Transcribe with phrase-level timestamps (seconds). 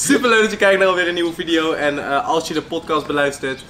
[0.00, 1.72] Super leuk dat je kijkt naar alweer een nieuwe video.
[1.72, 3.64] En eh, als je de podcast beluistert,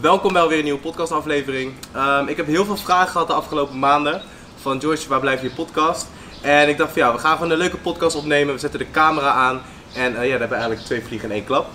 [0.00, 1.72] welkom bij alweer een nieuwe podcastaflevering.
[1.92, 4.22] Ehm, ik heb heel veel vragen gehad de afgelopen maanden.
[4.60, 6.08] Van George, waar blijft je podcast?
[6.42, 8.54] En ik dacht van ja, we gaan gewoon een leuke podcast opnemen.
[8.54, 9.62] We zetten de camera aan.
[9.94, 11.66] En eh, ja, dan hebben eigenlijk twee vliegen in één klap.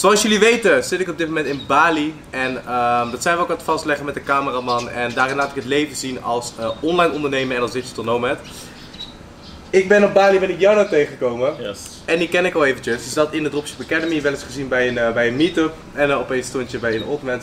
[0.00, 3.42] Zoals jullie weten zit ik op dit moment in Bali en ehm, dat zijn we
[3.42, 6.52] ook aan het vastleggen met de cameraman en daarin laat ik het leven zien als
[6.58, 8.38] eh, online ondernemer en als digital nomad.
[9.70, 11.78] Ik ben op Bali ben ik Jarno tegengekomen Yes.
[12.04, 13.02] en die ken ik al eventjes.
[13.02, 15.72] Die zat in de Dropship Academy, wel eens gezien bij een, eh, bij een meetup
[15.94, 17.40] en eh, opeens stond je bij een old man.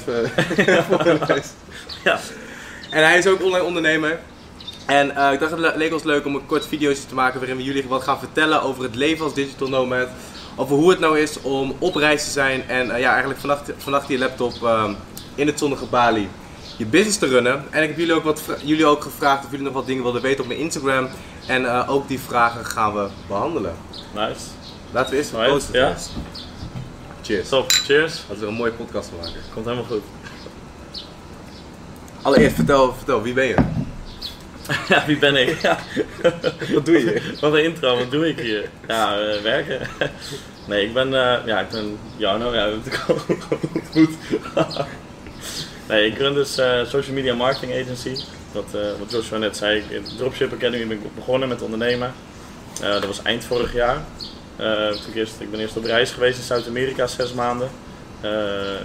[2.04, 2.20] Ja.
[2.90, 4.20] En hij is ook online ondernemer.
[4.86, 7.58] En ik dacht het le- leek ons leuk om een kort videootje te maken waarin
[7.58, 10.08] we jullie wat gaan vertellen over het leven als digital nomad.
[10.60, 13.72] Over hoe het nou is om op reis te zijn en eh, ja, eigenlijk vannacht,
[13.78, 14.94] vannacht je laptop ehm,
[15.36, 16.30] in het zonnige Bali
[16.78, 17.64] je business te runnen.
[17.70, 20.22] En ik heb jullie ook, wat, jullie ook gevraagd of jullie nog wat dingen wilden
[20.22, 21.10] weten op mijn Instagram.
[21.48, 23.76] En eh, ook die vragen gaan we behandelen.
[24.16, 24.42] Nice.
[24.92, 25.80] Laten we eerst Right, posten.
[25.80, 25.96] ja.
[27.22, 27.50] Cheers.
[27.50, 27.72] Top.
[27.72, 28.14] Cheers.
[28.22, 29.42] Laten we er een mooie podcast van maken.
[29.54, 30.04] Komt helemaal goed.
[32.22, 33.56] Allereerst, vertel, vertel wie ben je?
[34.90, 35.62] Ja, wie ben ik?
[35.62, 35.80] Ja.
[36.74, 37.22] Wat doe je?
[37.42, 38.70] Wat een intro, wat doe ik hier?
[38.88, 39.88] Ja, werken.
[40.68, 44.10] Nee, ik ben, eh, ja, ik ben Jarno, ja, dat ik al goed.
[45.88, 48.16] Nee, ik run dus eh social media marketing agency.
[48.52, 52.14] Dat, eh, wat Joshua net zei, in de Dropship Academy ben ik begonnen met ondernemen.
[52.80, 54.02] Dat was eind vorig jaar.
[55.08, 57.70] Ik, eerst, ik ben eerst op reis geweest in Zuid-Amerika, zes maanden.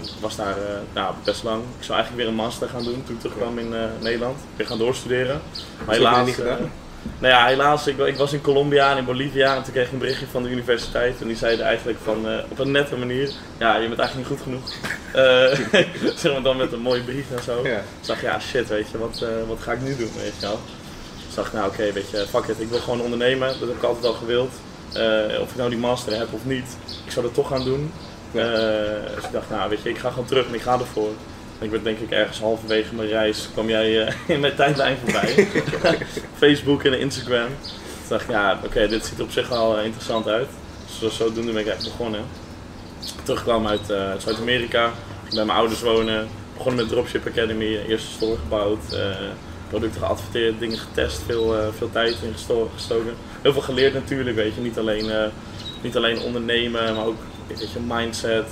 [0.02, 0.56] Ik was daar
[0.92, 1.62] nou, best lang.
[1.78, 4.38] Ik zou eigenlijk weer een master gaan doen toen ik terugkwam in Nederland.
[4.38, 5.40] Ik ben gaan doorstuderen.
[5.86, 6.70] Maar helaas, niet gedaan?
[7.18, 9.92] Nou ja, helaas, ik, ik was in Colombia en in Bolivia en toen kreeg ik
[9.92, 13.30] een berichtje van de universiteit en die zeiden eigenlijk van eh, op een nette manier,
[13.58, 14.72] ja, je bent eigenlijk niet goed genoeg.
[15.12, 17.68] Eh, zeg maar dan met een mooie brief en zo.
[17.68, 17.82] Ja.
[18.00, 20.60] Zag, ja shit, weet je, wat, eh, wat ga ik nu doen, weet je wel.
[21.16, 23.82] Ik zag, nou oké, weet je, fuck it, ik wil gewoon ondernemen, dat heb ik
[23.82, 24.52] altijd al gewild.
[25.40, 27.92] Of ik nou die master heb of niet, ik zou dat toch gaan doen.
[28.30, 28.50] Ja.
[29.14, 31.10] Dus ik dacht, nou weet je, ik ga gewoon terug en ik ga ervoor.
[31.62, 35.48] Ik werd denk ik ergens halverwege mijn reis, kwam jij eh, in mijn tijdlijn voorbij.
[36.42, 37.46] Facebook en Instagram.
[37.48, 40.48] Toen dacht ik, ja oké, dit ziet er op zich wel eh, interessant uit.
[40.86, 42.20] Dus zo, zodoende ben ik eigenlijk begonnen.
[43.22, 44.90] Terugkwam uit, eh, Zuid-Amerika,
[45.34, 46.28] bij mijn ouders wonen.
[46.56, 48.98] Begonnen met Dropship Academy, eerste store gebouwd.
[49.68, 53.14] producten geadverteerd, dingen getest, veel, veel tijd in gesto- gestoken.
[53.42, 54.60] Heel veel geleerd natuurlijk, weet je.
[54.60, 55.10] Niet alleen,
[55.80, 58.46] niet alleen ondernemen, maar ook weet je, mindset,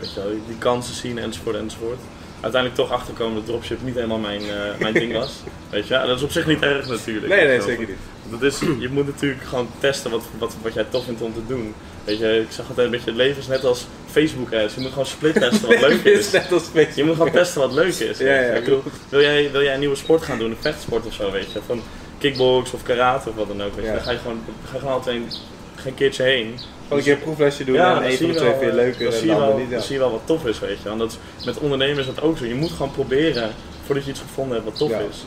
[0.00, 1.98] weet je, die kansen zien enzovoort enzovoort.
[2.44, 5.32] Uiteindelijk toch achterkomen dat dropship niet helemaal mijn, eh, mijn ding was.
[5.70, 7.34] Weet je, en dat is op zich niet erg natuurlijk.
[7.34, 7.96] Nee, nee, zeker niet.
[8.30, 11.46] Dat is, je moet natuurlijk gewoon testen wat, wat, wat jij tof vindt om te
[11.46, 11.74] doen.
[12.04, 14.74] Weet je, ik zeg altijd een beetje, het leven is net als Facebook ads.
[14.74, 16.96] Je moet gewoon split testen wat leuk is net als Facebook.
[16.96, 18.18] Je moet gewoon testen wat leuk is.
[18.18, 18.52] Ja, ja.
[18.52, 21.30] Ik bedoel, wil, jij, wil jij een nieuwe sport gaan doen, een vechtsport of zo,
[21.30, 21.60] weet je?
[21.66, 21.82] Van
[22.18, 23.74] kickbox of karate of wat dan ook.
[23.74, 23.92] Weet je.
[23.92, 25.28] Dan ga je gewoon, ga je gewoon altijd een,
[25.74, 26.58] geen keertje heen.
[26.94, 28.58] Gewoon een keer een proeflesje doen en dan een zie van de je twee wel,
[28.58, 29.70] vind je leuker dan en de niet.
[29.70, 29.84] Dan Ja.
[29.84, 30.88] zie je wel wat tof is, weet je.
[30.88, 32.44] Want dat is, met ondernemen is dat ook zo.
[32.44, 33.50] Je moet gewoon proberen
[33.86, 35.24] voordat je iets gevonden hebt wat tof Ja, is.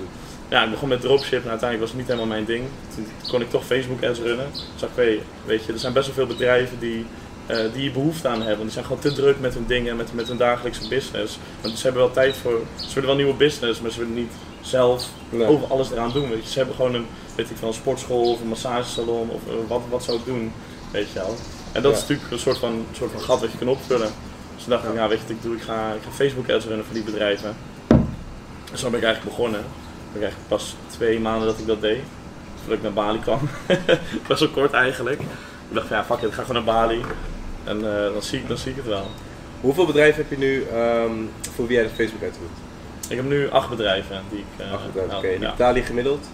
[0.49, 2.63] Ja, ik begon met dropship en uiteindelijk was het niet helemaal mijn ding.
[2.95, 4.47] Toen kon ik toch Facebook ads runnen.
[4.75, 7.05] Zag ik, hey, weet je, er zijn best wel veel bedrijven die,
[7.45, 8.63] eh, die hier behoefte aan hebben.
[8.63, 11.37] Die zijn gewoon te druk met hun dingen, met, met hun dagelijkse business.
[11.61, 14.31] Want ze hebben wel tijd voor, ze willen wel nieuwe business, maar ze willen niet
[14.61, 15.47] zelf Nee.
[15.47, 16.29] over alles eraan doen.
[16.29, 16.49] Weet je.
[16.51, 19.81] Ze hebben gewoon een, weet ik, wel, een sportschool of een massagesalon of eh, wat,
[19.89, 20.51] wat ze ook doen.
[20.91, 21.35] Weet je wel.
[21.77, 24.09] En dat is natuurlijk een soort van, soort van gat wat je kan opvullen.
[24.55, 25.55] Dus toen dacht ik, ja, weet je wat ik doe?
[25.55, 27.55] Ik ga, ik ga Facebook ads runnen voor die bedrijven.
[28.71, 29.59] En zo ben ik eigenlijk begonnen.
[30.13, 31.99] Ik eigenlijk pas twee maanden dat ik dat deed.
[32.59, 33.39] Voordat ik naar Bali kwam.
[34.27, 35.21] Best wel kort eigenlijk.
[35.21, 37.01] Ik dacht van ja, fuck it, ik ga gewoon naar Bali.
[37.63, 39.07] En eh, dan, zie ik, dan zie ik het wel.
[39.61, 41.11] Hoeveel bedrijven heb je nu ehm,
[41.55, 42.57] voor wie jij de Facebook ads doet?
[43.11, 44.65] Ik heb nu acht bedrijven die ik...
[44.65, 45.33] eh, Acht bedrijven, nou, oké.
[45.33, 45.53] In ja.
[45.53, 46.25] Italië gemiddeld?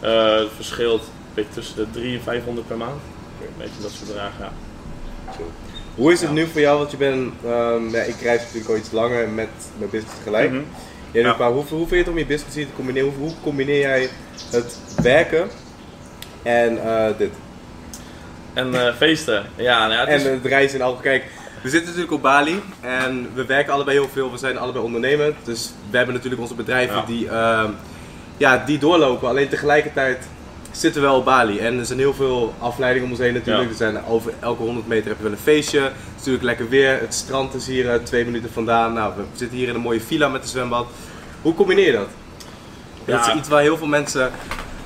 [0.00, 3.00] Eh, het verschilt een beetje tussen de 300 en 500 per maand.
[3.40, 4.50] Een beetje dat soort bedragen, ja.
[5.94, 6.78] Hoe is het nu voor jou?
[6.78, 10.50] Want je bent, ehm, ja, ik reis natuurlijk al iets langer met mijn business tegelijk.
[10.50, 10.60] Mhm.
[11.12, 11.36] Doet Ja.
[11.38, 13.08] maar hoe, hoe vind je het om je business hier te combineren?
[13.08, 14.08] Hoe, hoe combineer jij
[14.50, 15.48] het werken
[16.42, 17.30] en eh, dit?
[18.52, 19.44] En eh, feesten.
[19.56, 20.26] Ja, nou ja, het is...
[20.26, 21.02] En het reizen in algemeen.
[21.02, 21.24] Kijk,
[21.62, 24.30] we zitten natuurlijk op Bali en we werken allebei heel veel.
[24.30, 25.34] We zijn allebei ondernemend.
[25.44, 27.70] Dus we hebben natuurlijk onze bedrijven die, ehm,
[28.36, 29.28] ja, die doorlopen.
[29.28, 30.26] Alleen tegelijkertijd
[30.80, 31.58] zitten we wel op Bali.
[31.58, 33.64] En er zijn heel veel afleidingen om ons heen natuurlijk.
[33.64, 33.70] Ja.
[33.70, 35.80] Er zijn over elke 100 meter heb je wel een feestje.
[35.80, 37.00] Het is natuurlijk lekker weer.
[37.00, 38.92] Het strand is hier eh, twee minuten vandaan.
[38.92, 40.86] Nou, we zitten hier in een mooie villa met een zwembad.
[41.42, 42.08] Hoe combineer je dat?
[43.04, 43.34] Dat is Ja.
[43.36, 44.30] iets waar heel veel mensen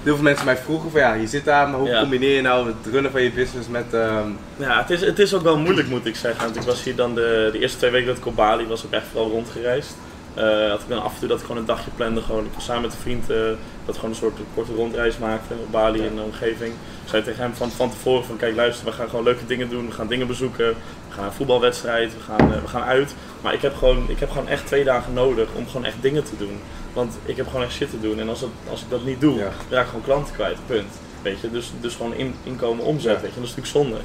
[0.03, 2.01] heel veel mensen mij vroegen van ja, je zit daar, maar hoe Ja.
[2.01, 3.85] combineer je nou het runnen van je business met...
[3.95, 6.45] ehm, Ja, het is, het is ook wel moeilijk moet ik zeggen.
[6.45, 8.85] Want ik was hier dan de, de eerste twee weken dat ik op Bali was
[8.87, 9.97] ook echt vooral rondgereisd.
[10.35, 12.23] Eh had ik dan af en toe dat ik gewoon een dagje plande.
[12.23, 13.37] Gewoon, ik was samen met een vriend eh,
[13.85, 16.07] dat gewoon een soort korte rondreis maakte op Bali Ja.
[16.07, 16.73] en de omgeving.
[16.73, 19.69] Ik zei tegen hem van, van tevoren van kijk luister, we gaan gewoon leuke dingen
[19.69, 19.87] doen.
[19.87, 20.69] We gaan dingen bezoeken.
[21.09, 22.13] We gaan een voetbalwedstrijd.
[22.15, 23.15] We gaan, eh, we gaan uit.
[23.41, 26.25] Maar ik heb, gewoon, ik heb gewoon echt twee dagen nodig om gewoon echt dingen
[26.25, 26.61] te doen.
[26.93, 28.19] Want ik heb gewoon echt shit te doen.
[28.21, 29.49] En als, het, als ik dat niet doe, Ja.
[29.71, 30.57] raak ik gewoon klanten kwijt.
[30.67, 30.93] Punt.
[31.23, 31.51] Weet je?
[31.51, 33.15] Dus, dus gewoon in, inkomen omzet.
[33.17, 33.21] Ja.
[33.21, 33.41] Weet je?
[33.41, 33.97] Dat is natuurlijk zonde.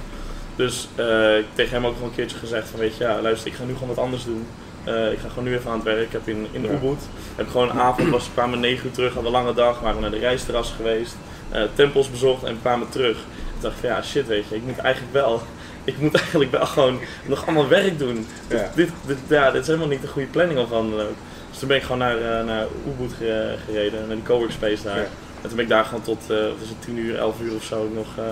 [0.56, 3.48] Dus ik heb tegen hem ook gewoon een keertje gezegd van weet je, ja, luister,
[3.48, 4.46] ik ga nu gewoon wat anders doen.
[4.86, 6.02] Eh, ik ga gewoon nu even aan het werk.
[6.02, 6.70] Ik heb in, in Ja.
[6.70, 7.00] Ubud,
[7.36, 9.96] heb gewoon een avond, was, we kwamen negen uur terug, hadden een lange dag, waren
[9.96, 11.16] we naar de reisterras geweest,
[11.50, 13.18] eh, tempels bezocht en kwamen terug.
[13.18, 15.42] Ik dacht van ja, shit weet je, ik moet eigenlijk wel,
[15.84, 18.28] ik moet eigenlijk wel gewoon nog allemaal werk doen.
[18.48, 18.72] Dus Ja.
[18.76, 21.16] dit, dit, ja, dit is helemaal niet de goede planning of dan ook.
[21.50, 24.98] Dus toen ben ik gewoon naar, eh, naar Ubud ge- gereden, naar die coworkspace daar.
[24.98, 25.04] Ja.
[25.42, 27.64] En toen ben ik daar gewoon tot, eh is het, 10 uur, 11 uur of
[27.64, 28.24] zo nog, eh,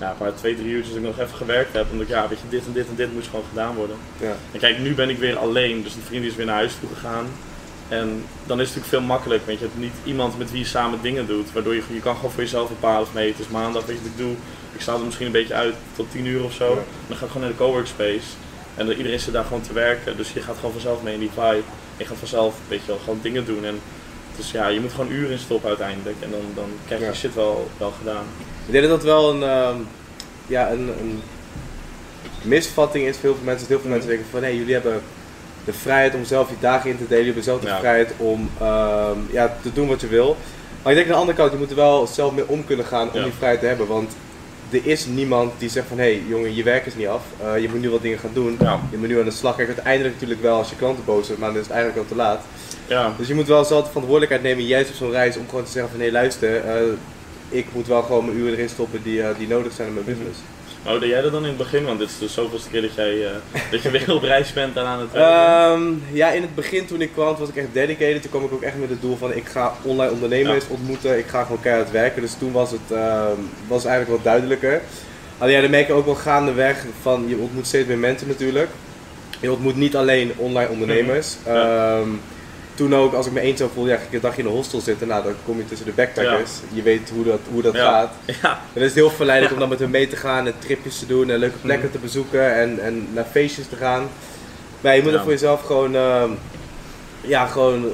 [0.00, 1.86] ja, maar twee, drie uurtjes dat ik nog even gewerkt heb.
[1.90, 3.96] Omdat ja, weet je, dit en dit en dit moest gewoon gedaan worden.
[4.20, 4.36] ja.
[4.52, 6.88] En kijk, nu ben ik weer alleen, dus die vriend is weer naar huis toe
[6.94, 7.26] gegaan.
[7.88, 9.64] En dan is het natuurlijk veel makkelijker, weet je.
[9.64, 11.52] Hebt niet iemand met wie je samen dingen doet.
[11.52, 14.02] Waardoor je, je kan gewoon voor jezelf bepalen van, nee, het is maandag, weet je
[14.02, 14.34] wat ik doe.
[14.72, 16.70] Ik sta er misschien een beetje uit tot 10 uur of zo.
[16.70, 16.78] Ja.
[16.78, 18.28] En dan ga ik gewoon naar de coworkspace.
[18.74, 21.20] En dan, iedereen zit daar gewoon te werken, dus je gaat gewoon vanzelf mee in
[21.20, 21.62] die vibe.
[21.96, 23.64] Je gaat vanzelf, weet je wel, gewoon dingen doen.
[23.64, 23.80] En
[24.40, 26.16] dus ja, je moet gewoon uren in stoppen uiteindelijk.
[26.20, 27.12] En dan, dan krijg je Ja.
[27.14, 28.24] shit wel, wel gedaan.
[28.66, 29.76] Ik denk dat dat wel een, ehm,
[30.46, 31.22] ja, een, een
[32.42, 33.60] misvatting is voor heel veel mensen.
[33.60, 35.00] Dat heel veel mensen denken van nee, jullie hebben
[35.64, 37.24] de vrijheid om zelf je dagen in te delen.
[37.24, 37.78] Jullie hebben zelf de Ja.
[37.78, 40.36] vrijheid om ehm, ja, te doen wat je wil.
[40.82, 42.86] Maar ik denk aan de andere kant, je moet er wel zelf mee om kunnen
[42.86, 43.22] gaan om Ja.
[43.24, 43.86] die vrijheid te hebben.
[43.86, 44.12] Want
[44.70, 47.22] er is niemand die zegt van hé hey, jongen, je werk is niet af.
[47.42, 48.56] Eh, je moet nu wat dingen gaan doen.
[48.60, 48.80] Ja.
[48.90, 49.56] Je moet nu aan de slag.
[49.56, 52.08] Kijk, uiteindelijk natuurlijk wel als je klanten boos zijn, maar dan is het eigenlijk al
[52.08, 52.40] te laat.
[52.90, 55.64] Ja, Dus je moet wel zelf de verantwoordelijkheid nemen, juist op zo'n reis, om gewoon
[55.64, 56.82] te zeggen van hé luister, eh,
[57.48, 60.06] ik moet wel gewoon mijn uren erin stoppen die, eh, die nodig zijn in mijn
[60.06, 60.38] business.
[60.86, 61.84] Oh, deed jij dat dan in het begin?
[61.84, 63.30] Want dit is de zoveelste keer dat, jij, eh,
[63.70, 66.00] dat je weer op reis bent en aan het werk bent.
[66.10, 68.22] Ehm, ja, in het begin toen ik kwam was ik echt dedicated.
[68.22, 71.26] Toen kwam ik ook echt met het doel van ik ga online ondernemers ontmoeten, ik
[71.26, 72.22] ga gewoon keihard werken.
[72.22, 74.80] Dus toen was het ehm, was eigenlijk wat duidelijker.
[75.38, 78.68] Alleen ja, dan merk je ook wel gaandeweg van je ontmoet steeds meer mensen natuurlijk.
[79.40, 81.36] Je ontmoet niet alleen online ondernemers.
[81.44, 81.54] Mhm.
[81.54, 81.96] Ja.
[81.98, 82.08] Ehm,
[82.80, 85.08] toen ook, als ik me eenzaam voelde, ja, ik een dagje in een hostel zitten.
[85.08, 86.50] Nou, dan kom je tussen de backpackers.
[86.72, 87.90] Je weet hoe dat, hoe dat Ja.
[87.90, 88.12] gaat.
[88.42, 90.54] Ja, En dan is het heel verleidelijk om dan met hun mee te gaan en
[90.58, 91.94] tripjes te doen en leuke plekken Mhm.
[91.96, 94.08] te bezoeken en, en naar feestjes te gaan.
[94.80, 96.30] Maar je moet er voor jezelf gewoon, ehm,
[97.20, 97.84] ja, gewoon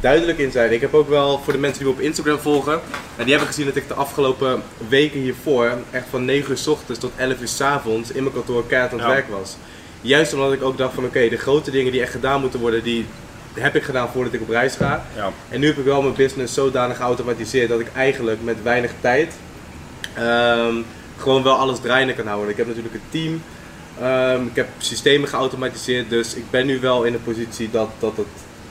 [0.00, 0.72] duidelijk in zijn.
[0.72, 2.72] Ik heb ook wel voor de mensen die me op Instagram volgen,
[3.16, 6.66] en die hebben gezien dat ik de afgelopen weken hiervoor echt van 9 uur s
[6.66, 9.56] ochtends tot 11 uur s avonds in mijn kantoor keihard aan het werk was.
[10.00, 12.82] Juist omdat ik ook dacht van oké, de grote dingen die echt gedaan moeten worden,
[12.82, 13.06] die
[13.54, 15.06] heb ik gedaan voordat ik op reis ga.
[15.16, 15.32] ja.
[15.48, 19.34] En nu heb ik wel mijn business zodanig geautomatiseerd dat ik eigenlijk met weinig tijd
[20.14, 20.74] ehm,
[21.16, 22.50] gewoon wel alles draaiende kan houden.
[22.50, 23.42] Ik heb natuurlijk een team,
[24.00, 28.16] ehm, ik heb systemen geautomatiseerd, dus ik ben nu wel in een positie dat, dat
[28.16, 28.26] het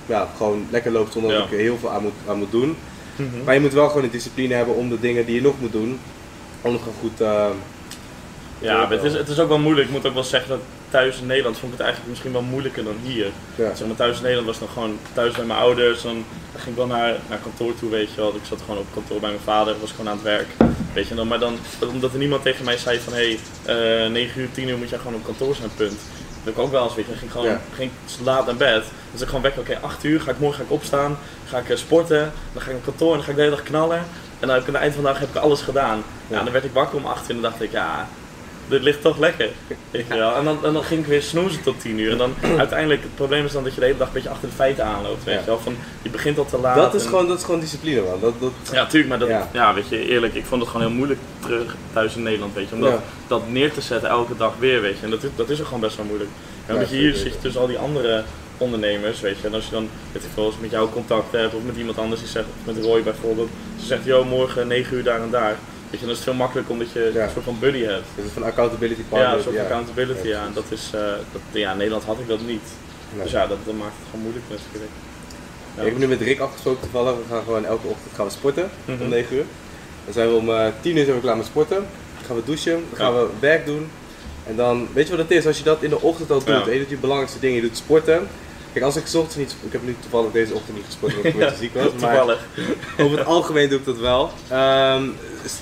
[0.06, 2.75] ja, gewoon lekker loopt zonder dat ik er heel veel aan moet, aan moet doen.
[3.15, 3.44] Mhm.
[3.44, 5.71] Maar je moet wel gewoon de discipline hebben om de dingen die je nog moet
[5.71, 6.00] doen,
[6.62, 7.21] om nog goed...
[7.21, 7.56] ehm,
[8.63, 9.88] Ja, maar het is, het is ook wel moeilijk.
[9.88, 12.42] Ik moet ook wel zeggen dat thuis in Nederland vond ik het eigenlijk misschien wel
[12.42, 13.27] moeilijker dan hier.
[13.56, 13.75] ja.
[13.75, 16.01] Zeg maar, thuis in Nederland was ik nog gewoon thuis bij mijn ouders.
[16.01, 16.25] Dan
[16.56, 18.36] ging ik wel naar, naar kantoor toe, weet je wel.
[18.36, 20.48] Ik zat gewoon op kantoor bij mijn vader, was gewoon aan het werk.
[20.94, 21.57] Weet je, dan, maar dan,
[21.88, 24.89] omdat er niemand tegen mij zei van hé, hey, eh 9 uur, 10 uur moet
[24.89, 26.00] jij gewoon op kantoor zijn, punt.
[26.43, 27.62] Dat ik ook wel eens, weet je, dan ging ik gewoon Ja.
[27.75, 28.84] ging ik laat naar bed.
[29.12, 31.17] Dus ik gewoon weg, oké, 8 uur, ga ik morgen ga ik opstaan,
[31.48, 33.55] ga ik eh, sporten, dan ga ik op kantoor en dan ga ik de hele
[33.55, 33.98] dag knallen.
[34.39, 36.03] En dan heb ik aan het eind van de dag heb ik alles gedaan.
[36.27, 36.38] Ja.
[36.38, 36.43] Ja.
[36.43, 38.08] dan werd ik wakker om 8 uur en dan dacht ik, ja,
[38.67, 39.50] dit ligt toch lekker.
[40.08, 40.36] Wel.
[40.36, 42.12] En, dan, en dan ging ik weer snoezen tot 10 uur.
[42.12, 44.50] En dan uiteindelijk, het probleem is dan dat je de hele dag een beetje achter
[44.50, 45.24] de feiten aanloopt.
[45.24, 45.39] Weet Ja.
[45.39, 45.60] je wel.
[45.60, 46.75] Van, je begint al te laat.
[46.75, 48.20] Dat, is en- gewoon, dat is gewoon discipline man.
[48.22, 49.50] Dat, dat, Ja, tuurlijk, maar dat, ja.
[49.53, 49.74] Ja.
[49.74, 52.75] weet je, eerlijk, ik vond het gewoon heel moeilijk terug thuis in Nederland, weet je.
[52.75, 53.03] Om dat, Ja.
[53.27, 55.03] dat neer te zetten elke dag weer, weet je.
[55.03, 56.29] En dat is, dat is ook gewoon best wel moeilijk.
[56.67, 58.24] Ja, omdat je hier zit tussen al die andere
[58.58, 59.48] ondernemers, weet je.
[59.48, 61.98] En als je dan, weet ik veel, eens met jou contact hebt of met iemand
[61.98, 65.55] anders die zegt, met Roy bijvoorbeeld, ze zegt, yo, morgen 9 uur daar en daar.
[65.93, 67.23] Weet je, dan is het veel makkelijker omdat je Ja.
[67.23, 68.05] een soort van buddy hebt.
[68.15, 69.38] dat is van accountability Ja, partner.
[69.38, 70.45] een soort accountability, Ja, ja.
[70.45, 71.00] En dat is, eh,
[71.31, 72.67] dat, ja, in Nederland had ik dat niet.
[73.13, 73.23] Nee.
[73.23, 74.91] Dus ja, dat, dat maakt het gewoon moeilijk natuurlijk.
[75.75, 75.81] Ja.
[75.81, 77.13] Ik heb nu met Rick afgesproken toevallig.
[77.15, 79.01] We gaan gewoon elke ochtend gaan we sporten Mhm.
[79.01, 79.45] om 9 uur.
[80.05, 81.77] Dan zijn we om eh 10 uur zijn we klaar met sporten.
[82.15, 83.19] Dan gaan we douchen, dan gaan Ja.
[83.19, 83.89] we werk doen.
[84.47, 85.45] En dan, weet je wat het is?
[85.47, 86.55] Als je dat in de ochtend al doet, Ja.
[86.55, 88.27] een van je belangrijkste dingen, je doet sporten.
[88.73, 91.33] Kijk, als ik ochtends niet, ik heb nu toevallig deze ochtend niet gesport omdat ik
[91.33, 92.45] een beetje ziek was, maar Toevallig.
[93.00, 94.31] over het algemeen doe ik dat wel.
[94.50, 95.03] Ehm,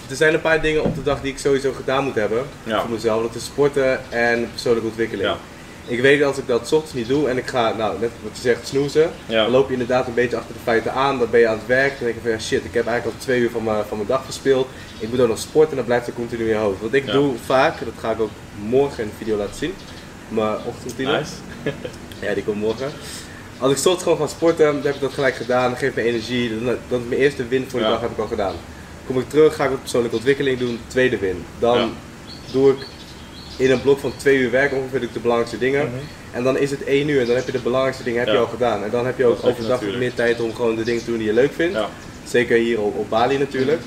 [0.10, 2.82] er zijn een paar dingen op de dag die ik sowieso gedaan moet hebben Ja.
[2.82, 3.22] voor mezelf.
[3.22, 5.28] Dat is sporten en persoonlijke ontwikkeling.
[5.28, 5.38] Ja.
[5.88, 8.10] Ik weet dat als ik dat 's ochtends niet doe en ik ga, nou, net
[8.24, 9.10] wat je zegt, snoezen.
[9.26, 9.44] Ja.
[9.44, 11.20] Dan loop je inderdaad een beetje achter de feiten aan.
[11.20, 11.90] Dan ben je aan het werk.
[11.90, 13.98] Dan denk je van ja, shit, ik heb eigenlijk al twee uur van mijn, van
[13.98, 14.68] mijn dag verspeeld.
[15.00, 16.82] Ik moet ook nog sporten en dan blijft er continu in je hoofd.
[16.82, 18.30] Wat ik doe vaak, dat ga ik ook
[18.66, 19.74] morgen in de video laten zien.
[20.28, 21.12] Mijn ochtendroutine.
[21.18, 21.32] Nice.
[22.26, 22.92] Ja, die komt morgen.
[23.58, 25.70] Als ik 's ochtends gewoon ga sporten, dan heb ik dat gelijk gedaan.
[25.70, 26.50] Dan geeft me energie.
[26.64, 28.56] Dan, dan is mijn eerste win voor de dag heb ik al gedaan.
[29.12, 31.46] Kom ik terug, ga ik wat persoonlijke ontwikkeling doen, tweede win.
[31.60, 31.90] Dan Ja.
[32.52, 32.78] doe ik
[33.58, 35.86] in een blok van twee uur werk ongeveer de belangrijkste dingen.
[35.86, 35.96] Mhm.
[36.32, 38.38] En dan is het één uur en dan heb je de belangrijkste dingen heb je
[38.38, 38.84] al gedaan.
[38.84, 41.28] En dan heb je ook overdag meer tijd om gewoon de dingen te doen die
[41.28, 41.76] je leuk vindt.
[41.76, 41.90] Ja.
[42.28, 43.82] Zeker hier op, op Bali natuurlijk.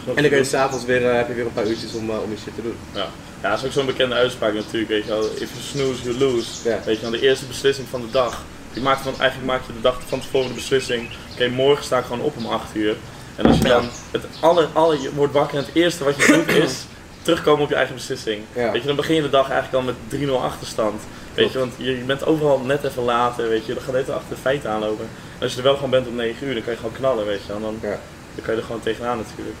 [0.00, 2.10] Genoeg En dan kun je s'avonds weer, eh, heb je weer een paar uurtjes om,
[2.10, 2.76] eh, om je shit te doen.
[2.94, 3.06] Ja.
[3.42, 5.24] ja, dat is ook zo'n bekende uitspraak natuurlijk, weet je wel.
[5.24, 6.68] If you snooze, you lose.
[6.68, 6.80] Ja.
[6.84, 8.44] Weet je wel, de eerste beslissing van de dag.
[8.72, 11.08] Je maakt van, eigenlijk maak je de dag van tevoren de beslissing.
[11.32, 12.96] Oké, morgen sta ik gewoon op om 8 uur.
[13.36, 16.26] En als je dan het aller, aller, je wordt wakker en het eerste wat je
[16.46, 16.84] doet is
[17.22, 18.42] terugkomen op je eigen beslissing.
[18.52, 18.72] Ja.
[18.72, 21.02] Weet je, dan begin je de dag eigenlijk al met 3-0 achterstand.
[21.34, 24.10] Weet je, want je, je bent overal net even later, weet je, dan gaat net
[24.10, 25.04] achter de feiten aanlopen.
[25.38, 27.26] En als je er wel gewoon bent om 9 uur, dan kan je gewoon knallen,
[27.26, 27.52] weet je.
[27.52, 27.88] En dan, Ja.
[28.34, 29.56] dan kan je er gewoon tegenaan natuurlijk.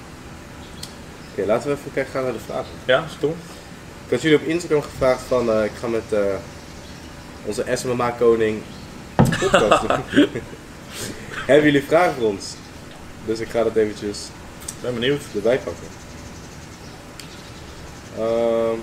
[1.32, 2.70] Oké, laten we even kijken gaan naar de vragen.
[2.84, 3.36] Ja, is cool.
[4.06, 6.20] Ik had jullie op Instagram gevraagd van ik ga met eh,
[7.44, 8.62] onze SMMA koning
[9.40, 10.00] podcast doen.
[11.46, 12.44] Hebben jullie vragen voor ons?
[13.26, 14.18] Dus ik ga dat eventjes
[14.80, 15.20] Ben benieuwd.
[15.34, 15.86] erbij pakken.
[18.18, 18.78] Ehm,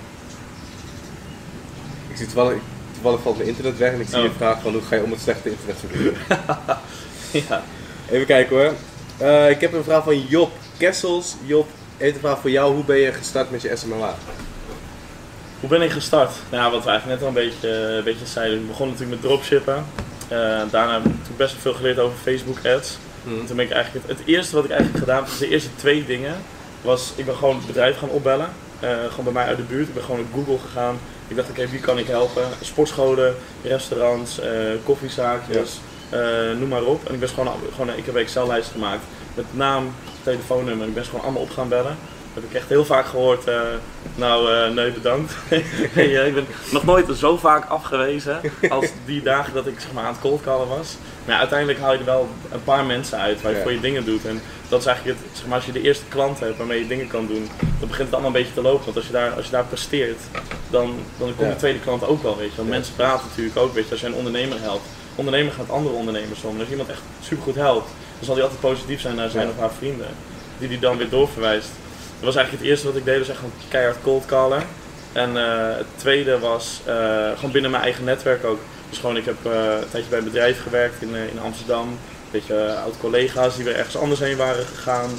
[2.08, 2.58] ik zie toevallig,
[2.92, 4.24] toevallig valt mijn internet weg en ik zie Oh.
[4.24, 6.16] je vraag van hoe ga je om met slechte internetverbinding.
[7.48, 7.62] Ja.
[8.10, 8.72] Even kijken hoor.
[9.28, 11.34] Eh, ik heb een vraag van Job Kessels.
[11.44, 12.74] Job, heeft een vraag voor jou.
[12.74, 14.14] Hoe ben je gestart met je SMMA?
[15.60, 16.32] Hoe ben ik gestart?
[16.50, 18.58] Nou, wat we eigenlijk net al een beetje, een beetje zeiden.
[18.60, 19.84] Ik begon natuurlijk met dropshippen.
[20.28, 20.38] Eh,
[20.70, 22.98] daarna heb ik best wel veel geleerd over Facebook ads.
[23.24, 25.74] En toen ben ik eigenlijk het, het eerste wat ik eigenlijk gedaan heb, de eerste
[25.76, 26.36] twee dingen,
[26.82, 28.48] was ik ben gewoon het bedrijf gaan opbellen.
[28.80, 29.88] Eh, gewoon bij mij uit de buurt.
[29.88, 30.98] Ik ben gewoon op Google gegaan.
[31.28, 32.42] Ik dacht, oké, wie kan ik helpen?
[32.60, 34.50] Sportscholen, restaurants, eh,
[34.84, 36.20] koffiezaakjes, eh,
[36.58, 37.08] noem maar op.
[37.08, 39.02] En ik ben gewoon, gewoon ik heb een Excel-lijst gemaakt
[39.34, 40.86] met naam, telefoonnummer.
[40.86, 41.96] Ik ben ze gewoon allemaal op gaan bellen.
[42.34, 43.44] Dat heb ik echt heel vaak gehoord.
[43.44, 43.60] eh,
[44.14, 45.32] nou, eh, nee, bedankt.
[45.94, 50.04] Ja, ik ben nog nooit zo vaak afgewezen als die dagen dat ik zeg maar,
[50.04, 50.96] aan het coldcallen was.
[51.24, 53.62] Maar ja, uiteindelijk haal je er wel een paar mensen uit waar je Ja.
[53.62, 54.24] voor je dingen doet.
[54.26, 56.86] En dat is eigenlijk het, zeg maar, als je de eerste klant hebt waarmee je
[56.86, 58.84] dingen kan doen, dan begint het allemaal een beetje te lopen.
[58.84, 60.20] Want als je daar, als je daar presteert,
[60.70, 61.48] dan, dan komt Ja.
[61.48, 62.56] de tweede klant ook wel, weet je.
[62.56, 62.74] Want Ja.
[62.74, 63.90] mensen praten natuurlijk ook, weet je.
[63.90, 66.54] Als je een ondernemer helpt, ondernemer gaat andere ondernemers om.
[66.54, 69.52] En als iemand echt supergoed helpt, dan zal hij altijd positief zijn naar zijn Ja.
[69.52, 70.06] of haar vrienden.
[70.58, 71.68] Die die dan weer doorverwijst.
[72.20, 74.62] Dat was eigenlijk het eerste wat ik deed, was echt gewoon keihard cold callen.
[75.12, 78.58] En eh, het tweede was eh, gewoon binnen mijn eigen netwerk ook.
[78.88, 81.88] Dus gewoon, ik heb eh, een tijdje bij een bedrijf gewerkt in, in Amsterdam.
[81.88, 81.98] Een
[82.30, 85.10] beetje oud-collega's die weer ergens anders heen waren gegaan.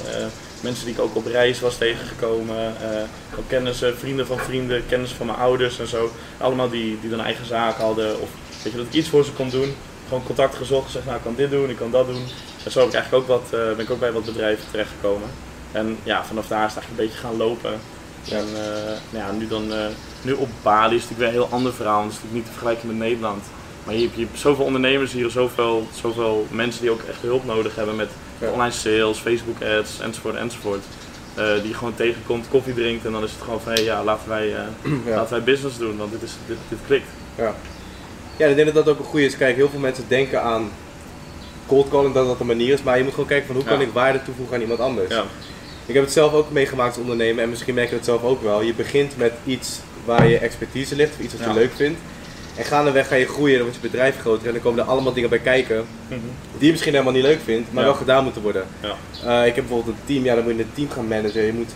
[0.60, 2.56] Mensen die ik ook op reis was tegengekomen.
[2.56, 6.12] eh ook kennissen, vrienden van vrienden, kennissen van mijn ouders en zo.
[6.38, 8.20] Allemaal die, die dan eigen zaak hadden.
[8.20, 8.28] Of
[8.62, 9.74] weet je, dat ik iets voor ze kon doen.
[10.08, 12.24] Gewoon contact gezocht, gezegd, nou ik kan dit doen, ik kan dat doen.
[12.64, 15.28] En zo heb ik eigenlijk ook wat, ben ik ook bij wat bedrijven terechtgekomen.
[15.72, 17.72] En ja, vanaf daar is het eigenlijk een beetje gaan lopen.
[18.22, 18.36] Ja.
[18.36, 19.86] En eh, nou ja, nu, dan, eh,
[20.22, 22.02] nu op Bali is het natuurlijk weer een heel ander verhaal.
[22.02, 23.44] Het is natuurlijk niet te vergelijken met Nederland.
[23.84, 27.44] Maar je hebt, je hebt zoveel ondernemers hier, zoveel, zoveel mensen die ook echt hulp
[27.44, 28.50] nodig hebben met Ja.
[28.50, 30.84] online sales, Facebook ads, enzovoort, enzovoort.
[31.34, 34.04] Eh, die je gewoon tegenkomt, koffie drinkt en dan is het gewoon van hey, ja,
[34.04, 34.48] laten wij,
[35.06, 35.14] Ja.
[35.16, 37.08] laten wij business doen, want dit, is, dit, dit klikt.
[37.34, 37.54] Ja.
[38.36, 39.36] ja, ik denk dat dat ook een goede is.
[39.36, 40.70] Kijk, heel veel mensen denken aan
[41.66, 42.82] cold calling, dat dat een manier is.
[42.82, 45.14] Maar je moet gewoon kijken van hoe kan ik waarde toevoegen aan iemand anders.
[45.86, 48.42] Ik heb het zelf ook meegemaakt als ondernemer en misschien merk je dat zelf ook
[48.42, 48.62] wel.
[48.62, 51.54] Je begint met iets waar je expertise ligt, of iets wat je Ja.
[51.54, 51.98] leuk vindt.
[52.56, 55.12] En gaandeweg ga je groeien, dan wordt je bedrijf groter en dan komen er allemaal
[55.12, 56.20] dingen bij kijken Mhm.
[56.58, 57.88] die je misschien helemaal niet leuk vindt, maar Ja.
[57.88, 58.64] wel gedaan moeten worden.
[58.80, 58.96] Ja.
[59.40, 61.52] Eh, ik heb bijvoorbeeld een team, ja, dan moet je een team gaan managen, je
[61.52, 61.70] moet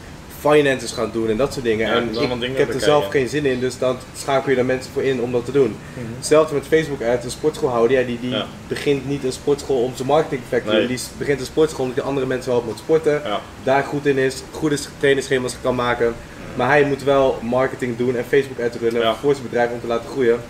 [0.51, 1.87] finances gaan doen en dat soort dingen.
[1.89, 2.81] Ja, en je ik, dingen ik heb er bekijken.
[2.81, 5.53] zelf geen zin in, dus dan schakel je er mensen voor in om dat te
[5.53, 5.77] doen.
[5.95, 6.07] Mhm.
[6.17, 8.47] Hetzelfde met Facebook uit, een sportschoolhouder, ja, die, die Ja.
[8.69, 10.79] begint niet een sportschool om zijn marketing effect te Nee.
[10.81, 10.89] doen.
[10.89, 13.41] Die begint een sportschool omdat hij andere mensen helpt met sporten, Ja.
[13.63, 16.15] daar goed in is, goede trainingsschema's kan maken.
[16.57, 19.87] Maar hij moet wel marketing doen en Facebook uit runnen voor zijn bedrijf om te
[19.87, 20.41] laten groeien.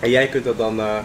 [0.00, 0.96] En jij kunt dat dan eh,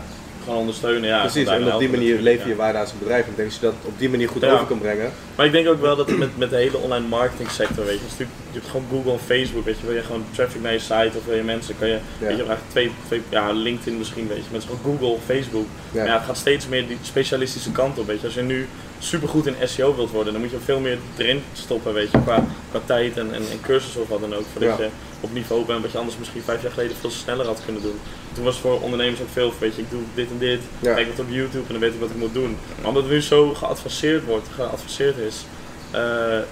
[0.56, 1.20] Ondersteunen, ja.
[1.20, 3.24] precies, en op die manier lever je waarde aan zijn bedrijf.
[3.24, 5.12] En ik denk als je dat op die manier goed over kan brengen.
[5.36, 8.06] Maar ik denk ook wel dat met, met de hele online marketing sector, weet je,
[8.10, 10.80] natuurlijk, je hebt gewoon Google en Facebook, weet je, wil je gewoon traffic naar je
[10.80, 14.28] site of wil je mensen, kan je, weet je, eigenlijk twee, twee, ja, LinkedIn misschien,
[14.28, 15.66] weet je, met gewoon Google, Facebook.
[15.92, 15.98] Ja.
[15.98, 18.26] Maar ja, het gaat steeds meer die specialistische kant op, weet je.
[18.26, 18.68] Als je nu
[19.00, 22.44] supergoed in SEO wilt worden, dan moet je veel meer erin stoppen, weet je, qua,
[22.70, 24.84] qua tijd en, en, en cursussen of wat dan ook, voordat Ja.
[24.84, 24.90] je
[25.20, 28.00] op niveau bent wat je anders misschien vijf jaar geleden veel sneller had kunnen doen.
[28.38, 30.94] Toen was het voor ondernemers ook veel, weet je, ik doe dit en dit, Ja.
[30.94, 32.58] kijk wat op YouTube en dan weet ik wat ik moet doen.
[32.80, 35.46] Maar omdat het nu zo geadviseerd wordt, geadviseerd is,
[35.92, 36.44] eh, eh,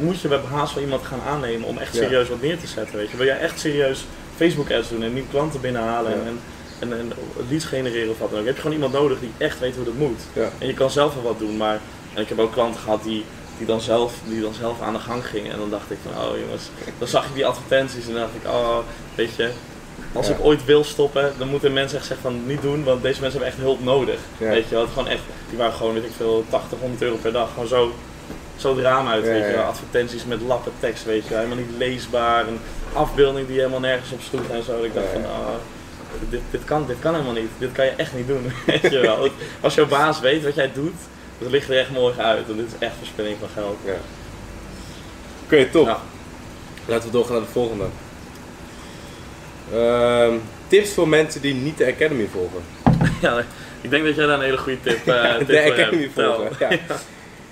[0.00, 2.02] moet je bij haast wel iemand gaan aannemen om echt Ja.
[2.02, 2.96] serieus wat neer te zetten.
[2.96, 3.16] Weet je.
[3.16, 4.04] Wil jij echt serieus
[4.36, 6.16] Facebook ads doen en nieuwe klanten binnenhalen Ja.
[6.26, 6.38] en,
[6.80, 7.12] een, een
[7.48, 9.84] leads genereren of wat dan ook, heb je gewoon iemand nodig die echt weet hoe
[9.84, 10.20] dat moet.
[10.58, 11.80] En je kan zelf wel wat doen, maar
[12.14, 13.24] en ik heb ook klanten gehad die,
[13.58, 15.52] die, dan zelf, die dan zelf aan de gang gingen.
[15.52, 18.34] En dan dacht ik van, oh jongens, dan zag ik die advertenties en dan dacht
[18.42, 18.78] ik, oh,
[19.14, 19.50] weet je,
[20.14, 23.20] als ik ooit wil stoppen, dan moeten mensen echt zeggen van niet doen, want deze
[23.20, 24.18] mensen hebben echt hulp nodig.
[24.38, 27.16] Weet je wel, het gewoon echt, die waren gewoon, weet ik veel, 80, 100 euro
[27.16, 27.92] per dag, gewoon zo,
[28.56, 29.62] zo de raam uit, weet je ja.
[29.62, 32.58] Advertenties met lappen tekst, weet je helemaal niet leesbaar, een
[32.92, 34.76] afbeelding die helemaal nergens op sloeg en zo.
[34.76, 35.28] Dat ik dacht Ja, van, ja.
[35.28, 38.82] oh, dit, dit, kan, dit kan helemaal niet, dit kan je echt niet doen, weet
[38.82, 39.28] je wel.
[39.60, 40.94] Als jouw baas weet wat jij doet,
[41.38, 43.76] dat ligt er echt mooi uit, en dit is echt verspilling van geld.
[43.84, 43.94] Ja.
[45.44, 45.86] Oké, top.
[45.86, 45.98] Ja.
[46.86, 47.84] Laten we doorgaan naar de volgende.
[49.72, 50.32] Ehm,
[50.68, 52.60] tips voor mensen die niet de Academy volgen.
[53.20, 53.44] Ja,
[53.80, 56.12] ik denk dat jij daar een hele goede tip, eh tip de Academy hebt.
[56.14, 56.50] Volgen.
[56.58, 56.78] Ja,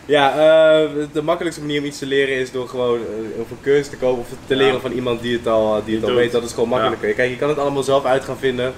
[0.06, 3.56] ja eh, de makkelijkste manier om iets te leren is door gewoon eh, of een
[3.62, 4.60] cursus te kopen of te Ja.
[4.62, 6.32] leren van iemand die het al, die het al weet.
[6.32, 7.12] Dat is gewoon makkelijker.
[7.12, 8.72] Kijk, je kan het allemaal zelf uit gaan vinden.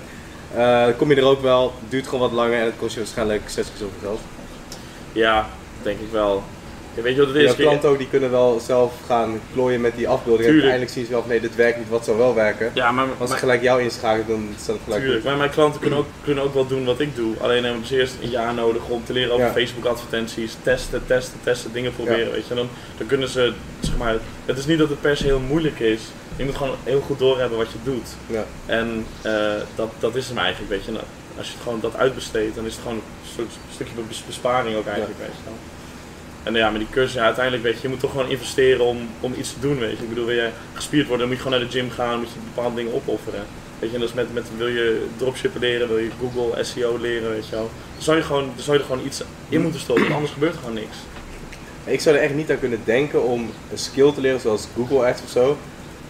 [0.98, 3.66] Kom je er ook wel, duurt gewoon wat langer en het kost je waarschijnlijk zes
[3.66, 4.20] keer zoveel geld.
[5.12, 5.48] Ja,
[5.82, 6.42] denk ik wel.
[6.94, 7.54] Ja, weet je wat het is?
[7.56, 10.46] klanten ook die kunnen wel zelf gaan klooien met die afbeeldingen.
[10.46, 12.70] En uiteindelijk zien ze wel nee, dit werkt niet, wat zou wel werken.
[12.74, 15.80] Ja, maar, Als maar, gelijk jou inschakel, dan staat het gelijk tuurlijk, maar mijn klanten
[15.80, 17.34] kunnen ook, kunnen ook wel doen wat ik doe.
[17.40, 19.52] Alleen hebben ze eerst een jaar nodig om te leren over Ja.
[19.52, 22.54] Facebook advertenties, testen, testen, testen, dingen proberen, weet je.
[22.54, 25.78] Dan, dan kunnen ze, zeg maar, het is niet dat het per se heel moeilijk
[25.80, 26.00] is.
[26.36, 28.08] Je moet gewoon heel goed doorhebben wat je doet.
[28.26, 28.44] Ja.
[28.66, 29.32] En eh,
[29.74, 30.90] dat, dat is hem eigenlijk, weet je.
[30.92, 31.04] Nou,
[31.38, 34.76] als je het gewoon dat uitbesteedt, dan is het gewoon een stuk- stukje bes- besparing
[34.76, 35.54] ook eigenlijk, weet je wel.
[36.44, 39.08] En ja, met die cursus, ja, uiteindelijk weet je, je moet toch gewoon investeren om,
[39.20, 40.02] om iets te doen, weet je.
[40.02, 42.28] Ik bedoel, wil je gespierd worden, dan moet je gewoon naar de gym gaan, moet
[42.28, 43.44] je bepaalde dingen opofferen.
[43.78, 46.98] Weet je, en dat is met, met wil je dropshippen leren, wil je Google SEO
[47.00, 47.70] leren, weet je wel.
[47.94, 50.52] Dan zou je, gewoon, dan zou je er gewoon iets in moeten stoppen, anders gebeurt
[50.52, 50.96] er gewoon niks.
[51.84, 55.06] Ik zou er echt niet aan kunnen denken om een skill te leren zoals Google
[55.06, 55.56] Ads of zo.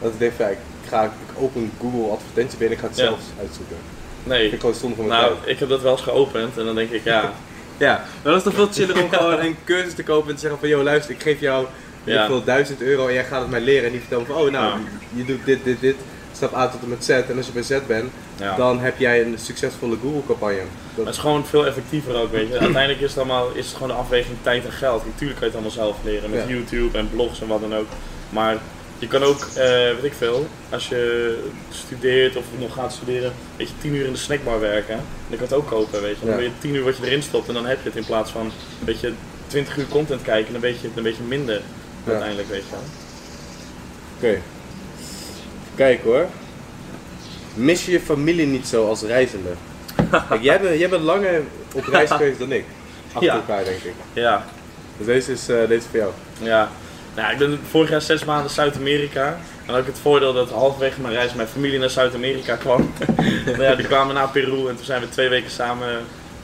[0.01, 2.95] Dat ik denk van ja, ik, ga, ik open Google advertentie binnen en ik ga
[2.97, 3.05] het Ja.
[3.05, 3.77] zelf uitzoeken.
[4.25, 5.49] Nee, ik gewoon zonde van mijn nou, tijd.
[5.49, 7.33] ik heb dat wel eens geopend en dan denk ik, ja,
[7.79, 10.59] Ja, dat is toch veel chiller om gewoon een cursus te kopen en te zeggen
[10.59, 11.67] van joh luister, ik geef jou
[12.05, 12.27] Ja.
[12.27, 13.85] veel 1000 euro en jij gaat het mij leren.
[13.85, 14.79] En die vertelt van oh nou,
[15.15, 15.97] je doet dit, dit, dit,
[16.33, 17.09] stap A tot en met Z.
[17.09, 18.57] En als je bij Z bent, ja.
[18.57, 20.57] dan heb jij een succesvolle Google campagne.
[20.57, 22.59] Maar Dat, is gewoon veel effectiever ook, weet je.
[22.59, 25.07] Uiteindelijk is het, allemaal, is het gewoon de afweging tijd en geld.
[25.07, 26.55] Natuurlijk kan je het allemaal zelf leren met Ja.
[26.55, 27.87] YouTube en blogs en wat dan ook.
[28.31, 28.57] Maar
[28.99, 31.39] je kan ook, eh, weet ik veel, als je
[31.71, 34.97] studeert of nog gaat studeren, weet je, 10 uur in de snackbar werken.
[35.29, 36.27] Dan kan het ook kopen, weet je.
[36.27, 38.05] Dan ben je 10 uur wat je erin stopt en dan heb je het in
[38.05, 38.53] plaats van,
[38.85, 39.13] weet je,
[39.47, 41.61] 20 uur content kijken, dan weet je het een beetje minder
[42.07, 42.81] uiteindelijk, weet je wel.
[44.31, 44.41] Oké.
[45.75, 46.27] Kijk hoor.
[47.55, 49.51] Mis je je familie niet zo als reizende?
[50.29, 51.43] Kijk, jij bent, jij bent langer
[51.75, 52.65] op reis geweest dan ik.
[53.13, 53.35] Achter Ja.
[53.35, 53.93] elkaar denk ik.
[54.13, 54.45] Ja,
[54.97, 56.13] Dus deze is, eh, deze is voor jou.
[56.41, 56.71] Ja,
[57.15, 59.39] nou, ik ben vorig jaar zes maanden Zuid-Amerika.
[59.67, 62.93] En ik het voordeel dat halverwege mijn reis mijn familie naar Zuid-Amerika kwam.
[63.47, 65.89] nou ja, die kwamen naar Peru en toen zijn we twee weken samen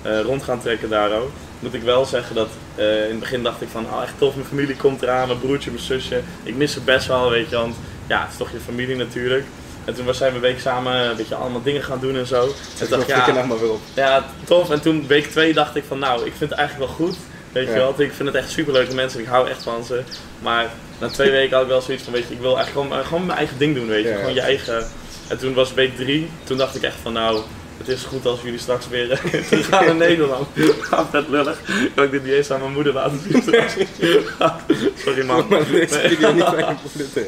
[0.02, 1.30] eh, rond gaan trekken daar ook.
[1.59, 4.35] Moet ik wel zeggen dat eh, in het begin dacht ik van, oh echt tof,
[4.35, 6.20] mijn familie komt eraan, mijn broertje, mijn zusje.
[6.42, 9.44] Ik mis ze best wel, weet je, want ja, het is toch je familie natuurlijk.
[9.85, 12.54] En toen zijn we een week samen een beetje allemaal dingen gaan doen en zo.
[12.80, 13.26] En dacht ja.
[13.26, 13.80] ja, nou maar weer op.
[13.94, 14.70] ja, tof.
[14.70, 17.16] En toen week 2 dacht ik van nou, ik vind het eigenlijk wel goed.
[17.52, 20.02] Weet je wel, ik vind het echt superleuke mensen, ik hou echt van ze.
[20.38, 23.04] Maar na twee weken had ik wel zoiets van, weet je, ik wil eigenlijk gewoon,
[23.04, 24.14] gewoon mijn eigen ding doen, weet je.
[24.14, 24.86] Gewoon je eigen.
[25.28, 27.40] En toen was week 3, toen dacht ik echt van nou,
[27.80, 30.48] het is goed als jullie straks weer terug gaan naar Nederland.
[30.80, 31.60] Gaat vet lullig.
[31.94, 33.42] Kan ik dit niet eens aan mijn moeder laten zien.
[35.04, 35.46] Sorry man.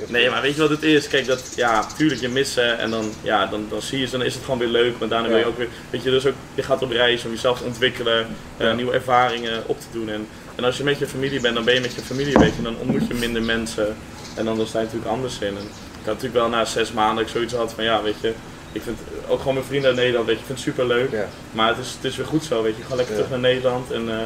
[0.08, 0.30] Nee.
[0.30, 1.08] maar weet je wat het is?
[1.08, 4.16] Kijk, dat, ja, tuurlijk, je mist ze en dan, ja, dan, dan zie je ze
[4.16, 4.98] dan is het gewoon weer leuk.
[4.98, 7.30] Maar daarna ben je ook weer, weet je, dus ook, je gaat op reis om
[7.30, 10.08] jezelf te ontwikkelen, eh, nieuwe ervaringen op te doen.
[10.08, 12.56] En, en als je met je familie bent, dan ben je met je familie, weet
[12.56, 13.96] je, dan ontmoet je minder mensen.
[14.34, 15.56] En dan, dan sta je natuurlijk anders in.
[15.56, 15.68] En
[16.00, 18.32] ik had natuurlijk wel na zes maanden dat ik zoiets had van, ja, weet je,
[18.72, 21.11] ik vind ook gewoon mijn vrienden uit Nederland, weet je, ik vind het super leuk.
[21.11, 21.28] Ja.
[21.52, 23.22] Maar het is, het is weer goed zo, weet je, gewoon lekker Ja.
[23.22, 23.90] terug naar Nederland.
[23.90, 24.24] En eh,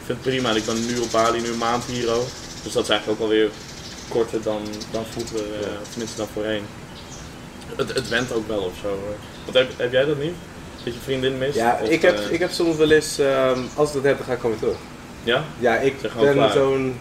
[0.00, 0.50] ik vind het prima.
[0.50, 2.26] En ik ben nu op Bali, nu een maand hier ook.
[2.62, 3.48] Dus dat is eigenlijk ook alweer
[4.08, 6.62] korter dan, dan vroeger, eh, tenminste dan voorheen.
[7.76, 8.98] Het, het went ook wel of zo.
[9.44, 10.34] Want heb, heb jij dat niet?
[10.84, 11.54] Dat je vriendin mist?
[11.54, 14.16] Ja, Of, ik heb, eh, ik heb soms wel eens, ehm, als ik dat heb,
[14.16, 14.80] dan ga ik gewoon weer terug.
[15.24, 15.44] Ja?
[15.58, 16.96] Ja, ik ben zo'n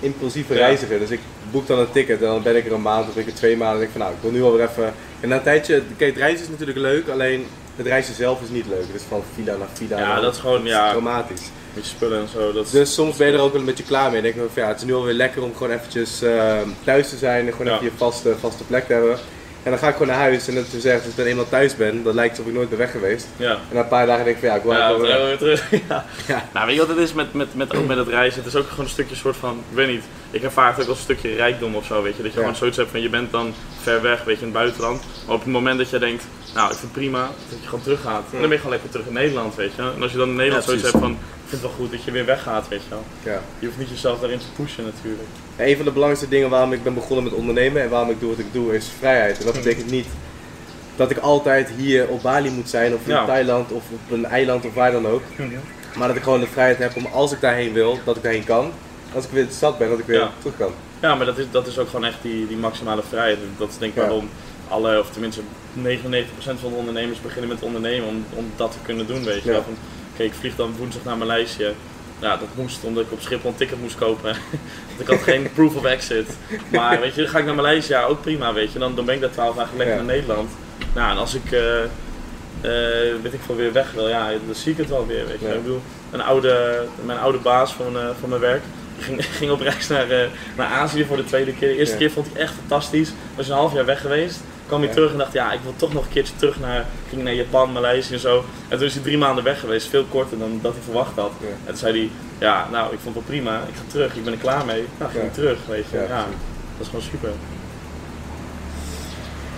[0.00, 0.58] impulsieve Ja.
[0.58, 3.16] reiziger, dus ik boek dan een ticket en dan ben ik er een maand of
[3.16, 4.94] ik er twee maanden en denk ik van nou, ik wil nu alweer even...
[5.24, 8.48] En na een tijdje, kijk, het reizen is natuurlijk leuk, alleen het reizen zelf is
[8.48, 8.86] niet leuk.
[8.86, 9.98] Het is van villa naar villa.
[9.98, 11.40] Ja, dat is gewoon, ja, traumatisch.
[11.74, 12.52] met je spullen en zo.
[12.52, 14.22] Dat is, Dus soms ben je er ook wel een beetje klaar mee.
[14.22, 17.16] Denk ik van ja, het is nu alweer lekker om gewoon eventjes ehm, thuis te
[17.16, 17.72] zijn en gewoon Ja.
[17.72, 19.18] even je vaste, vaste plek te hebben.
[19.64, 21.48] En dan ga ik gewoon naar huis en dat te zeggen, als ik dan eenmaal
[21.48, 23.26] thuis ben, dan lijkt het alsof ik nooit ben weg geweest.
[23.36, 23.50] ja.
[23.50, 25.70] En na een paar dagen denk ik van ja, ik wil Ja, wel weer terug.
[25.88, 26.04] Ja.
[26.26, 26.48] Ja.
[26.54, 28.42] Nou, weet je wat het is met, met, met, ook met het reizen?
[28.42, 30.88] Het is ook gewoon een stukje soort van, ik weet niet, ik ervaar het ook
[30.88, 32.22] als een stukje rijkdom of zo, weet je.
[32.22, 32.42] Dat je Ja.
[32.44, 35.02] gewoon zoiets hebt van, je bent dan ver weg, weet je, in het buitenland.
[35.26, 36.24] Maar op het moment dat je denkt,
[36.54, 38.22] Nou, ik vind het prima dat je gewoon terug gaat.
[38.24, 39.82] En dan ben je gewoon lekker terug in Nederland, weet je.
[39.96, 41.18] En als je dan in Nederland Ja, zoiets hebt van,
[41.54, 43.04] vind het wel goed dat je weer weggaat, weet je wel.
[43.22, 43.40] Ja.
[43.58, 45.28] Je hoeft niet jezelf daarin te pushen natuurlijk.
[45.56, 48.30] Een van de belangrijkste dingen waarom ik ben begonnen met ondernemen en waarom ik doe
[48.30, 49.38] wat ik doe, is vrijheid.
[49.38, 49.62] En dat Mhm.
[49.62, 50.06] betekent niet
[50.96, 53.24] dat ik altijd hier op Bali moet zijn, of in Ja.
[53.26, 55.22] Thailand, of op een eiland, of waar dan ook.
[55.96, 58.44] Maar dat ik gewoon de vrijheid heb om als ik daarheen wil, dat ik daarheen
[58.44, 58.70] kan.
[59.14, 60.30] Als ik weer in de stad ben, dat ik weer Ja.
[60.38, 60.72] terug kan.
[61.00, 63.38] Ja, maar dat is, dat is ook gewoon echt die, die maximale vrijheid.
[63.58, 64.04] Dat is denk ik Ja.
[64.06, 64.28] waarom
[64.68, 65.40] alle, of tenminste
[65.72, 69.48] 99% van de ondernemers beginnen met ondernemen om, om dat te kunnen doen, weet je
[69.48, 69.52] Ja.
[69.52, 69.64] wel.
[70.16, 71.68] Van, Oké, ik vlieg dan woensdag naar Maleisië.
[72.18, 74.36] Ja, dat moest omdat ik op Schiphol een ticket moest kopen.
[74.88, 76.28] Want ik had geen proof of exit.
[76.72, 78.78] Maar weet je, dan ga ik naar Maleisië, ja, ook prima, weet je.
[78.78, 80.02] Dan, dan ben ik daar 12 dagen lekker Ja.
[80.02, 80.50] naar Nederland.
[80.94, 81.60] Nou, en als ik, eh,
[83.22, 85.46] weet ik veel, weer weg wil, ja, dan zie ik het wel weer, weet je.
[85.46, 85.52] Ja.
[85.52, 88.62] Ik bedoel, een oude, mijn oude baas van, eh, van mijn werk,
[89.00, 90.06] ging, ging op reis naar,
[90.56, 91.68] naar Azië voor de tweede keer.
[91.68, 93.10] De eerste keer vond hij echt fantastisch.
[93.36, 94.40] Was een half jaar weg geweest.
[94.66, 94.94] Kwam hij Ja.
[94.94, 97.72] terug en dacht, ja, ik wil toch nog een keertje terug naar, ging naar Japan,
[97.72, 98.44] Maleisië en zo.
[98.68, 101.32] En toen is hij drie maanden weg geweest, veel korter dan dat hij verwacht had.
[101.40, 104.24] En toen zei hij, ja, nou, ik vond het wel prima, ik ga terug, ik
[104.24, 104.84] ben er klaar mee.
[104.98, 105.96] Nou, ging hij terug, weet je.
[106.08, 107.30] Ja, dat is gewoon super.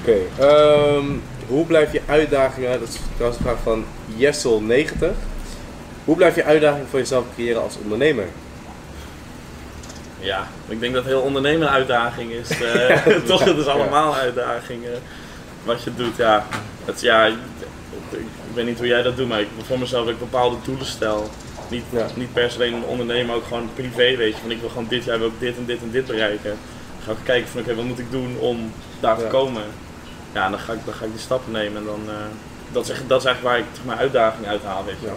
[0.02, 1.04] Oké, ehm,
[1.46, 3.84] hoe blijf je uitdagingen, dat is trouwens een vraag van
[4.18, 5.14] Jessel90.
[6.04, 8.24] Hoe blijf je uitdagingen voor jezelf creëren als ondernemer?
[10.26, 12.60] Ja, ik denk dat heel ondernemen een uitdaging is.
[12.60, 12.96] eh,
[13.30, 15.00] toch, het is allemaal uitdagingen.
[15.64, 16.46] Wat je doet, ja.
[16.84, 17.34] Het, ja ik,
[18.54, 21.30] weet niet hoe jij dat doet, maar ik, voor mezelf dat ik bepaalde doelen stel.
[21.70, 22.06] Niet, Ja.
[22.14, 24.40] niet per se alleen een ondernemer, maar ook gewoon privé, weet je.
[24.40, 26.44] Van ik wil gewoon dit jaar wil ik dit en dit en dit bereiken.
[26.96, 29.28] Dan ga ik kijken van oké, wat moet ik doen om daar te Ja.
[29.30, 29.62] komen.
[30.32, 32.00] Ja, dan ga, ik, dan ga ik die stappen nemen en dan...
[32.08, 32.14] eh,
[32.72, 35.06] dat, is, echt- dat is eigenlijk waar ik mijn uitdaging uithaal, weet je.
[35.06, 35.12] Ja.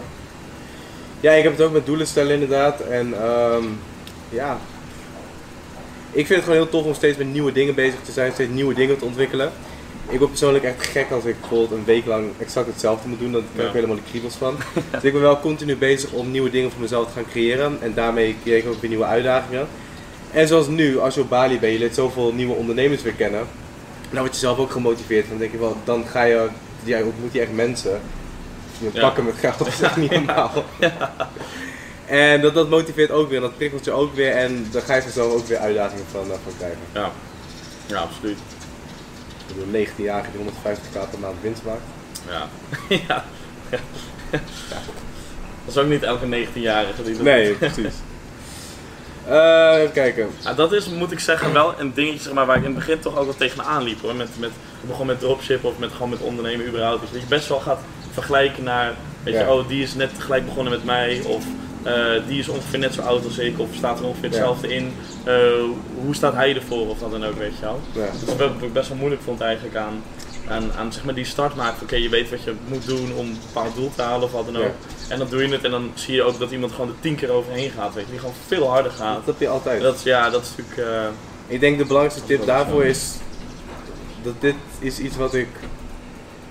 [1.20, 2.80] Ja, ik heb het ook met doelen stellen inderdaad.
[2.80, 3.64] En ehm,
[4.28, 4.58] ja,
[6.12, 8.50] ik vind het gewoon heel tof om steeds met nieuwe dingen bezig te zijn, steeds
[8.52, 9.52] nieuwe dingen te ontwikkelen.
[10.08, 13.32] Ik word persoonlijk echt gek als ik bijvoorbeeld een week lang exact hetzelfde moet doen.
[13.32, 13.80] Dan krijg ik Ja.
[13.80, 14.56] helemaal de kriebels van.
[14.90, 17.78] Dus ik ben wel continu bezig om nieuwe dingen voor mezelf te gaan creëren.
[17.80, 19.66] En daarmee creëer ik ook weer nieuwe uitdagingen.
[20.32, 23.46] En zoals nu, als je op Bali bent, je leert zoveel nieuwe ondernemers weer kennen.
[24.10, 25.28] Dan word je zelf ook gemotiveerd.
[25.28, 26.46] Dan denk je wel, dan ga je,
[26.84, 28.00] ja, ontmoet je echt mensen.
[28.78, 29.00] Je Ja.
[29.00, 30.64] pakken met geld, dat is echt niet normaal.
[32.10, 34.32] En dat, dat motiveert ook weer, en dat prikkelt je ook weer.
[34.32, 36.78] En dan ga je vanzelf ook weer uitdagingen van, eh, van krijgen.
[36.92, 37.10] Ja,
[37.86, 38.38] ja absoluut.
[39.48, 41.80] Ik bedoel, 19 jaar die 150k per maand winst maakt.
[42.28, 42.48] Ja.
[43.08, 43.24] ja.
[45.64, 47.94] Dat is ook niet elke 19-jarige die dat Nee, precies.
[49.26, 50.28] Eh, even kijken.
[50.44, 52.78] Ja, dat is, moet ik zeggen, wel een dingetje zeg maar, waar ik in het
[52.78, 54.00] begin toch ook wel tegenaan liep.
[54.02, 54.14] Hoor.
[54.14, 57.00] Met, met, ik begon met dropshippen of met, gewoon met ondernemen überhaupt.
[57.00, 57.80] Dus dat je best wel gaat
[58.12, 59.40] vergelijken naar, weet Ja.
[59.40, 61.22] je, oh die is net gelijk begonnen met mij.
[61.26, 61.44] Of
[62.26, 63.58] die is ongeveer net zo oud als ik.
[63.58, 64.36] Of staat er ongeveer Ja.
[64.36, 64.92] hetzelfde in.
[65.24, 65.34] Eh,
[66.04, 67.80] hoe staat hij ervoor of wat dan ook, weet je wel.
[67.92, 68.00] Ja.
[68.00, 70.02] Dat is wat ik best wel moeilijk vond eigenlijk aan,
[70.48, 71.82] aan, aan zeg maar die start maken.
[71.82, 74.44] Oké, je weet wat je moet doen om een bepaald doel te halen of wat
[74.46, 74.62] dan ook.
[74.62, 74.72] Ja.
[75.08, 77.14] En dan doe je het en dan zie je ook dat iemand gewoon er tien
[77.14, 77.94] keer overheen gaat.
[77.94, 79.14] Weet je, die gewoon veel harder gaat.
[79.16, 79.82] Dat heb je altijd.
[79.82, 80.88] Dat ja, dat is natuurlijk.
[80.88, 81.08] eh,
[81.46, 83.12] Ik denk de belangrijkste Dat tip daarvoor is
[84.22, 85.48] dat dit is iets wat ik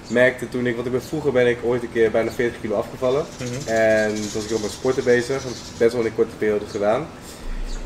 [0.10, 2.76] merkte toen ik, want ik ben vroeger ben ik ooit een keer bijna 40 kilo
[2.76, 3.26] afgevallen.
[3.38, 3.70] mhm.
[3.70, 6.16] En toen was ik ook met sporten bezig, dat heb ik best wel in een
[6.16, 7.08] korte periode gedaan.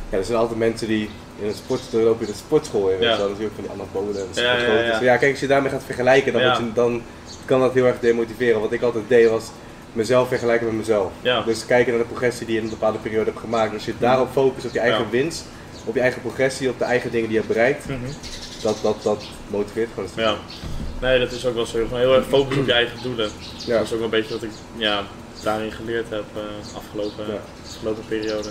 [0.09, 1.09] Ja, er zijn altijd mensen die
[1.39, 3.11] in een sport, dan loop je de sportschool in, Ja.
[3.11, 3.17] ja.
[3.17, 4.83] natuurlijk van die anabolen en Ja, ja, sportschool.
[4.83, 4.91] ja.
[4.91, 7.01] Dus ja, kijk, als je daarmee gaat vergelijken, dan, je, dan
[7.45, 8.61] kan dat heel erg demotiveren.
[8.61, 9.43] Wat ik altijd deed was
[9.93, 11.11] mezelf vergelijken met mezelf.
[11.45, 13.73] Dus kijken naar de progressie die je in een bepaalde periode hebt gemaakt.
[13.73, 15.45] Als je daarop focust, op je eigen winst,
[15.85, 17.97] op je eigen progressie, op de eigen dingen die je hebt bereikt, Mhm.
[18.63, 20.09] Dat, dat, dat motiveert gewoon.
[20.15, 20.35] Ja.
[21.01, 21.83] Nee, dat is ook wel zo.
[21.83, 23.29] Gewoon heel erg focus op je eigen doelen.
[23.65, 23.77] Ja.
[23.77, 25.03] Dat is ook wel een beetje wat ik ja,
[25.43, 26.41] daarin geleerd heb uh,
[26.77, 27.39] afgelopen, Ja.
[27.69, 28.49] afgelopen periode.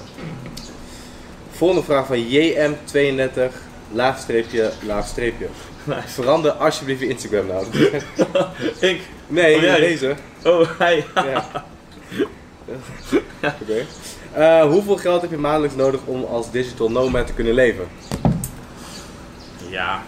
[1.51, 3.53] Volgende vraag van JM32,
[3.93, 5.47] laagstreepje, laagstreepje.
[5.85, 6.09] Nice.
[6.09, 7.65] Verander alsjeblieft je Instagram naam.
[8.91, 9.01] ik?
[9.27, 9.81] Nee, Oh, jij?
[9.81, 10.15] deze.
[10.45, 11.05] Oh, hij.
[11.15, 11.65] Ja.
[13.63, 13.85] Oké.
[14.33, 17.89] Eh, hoeveel geld heb je maandelijks nodig om als digital nomad te kunnen leven?
[19.73, 20.03] Ja,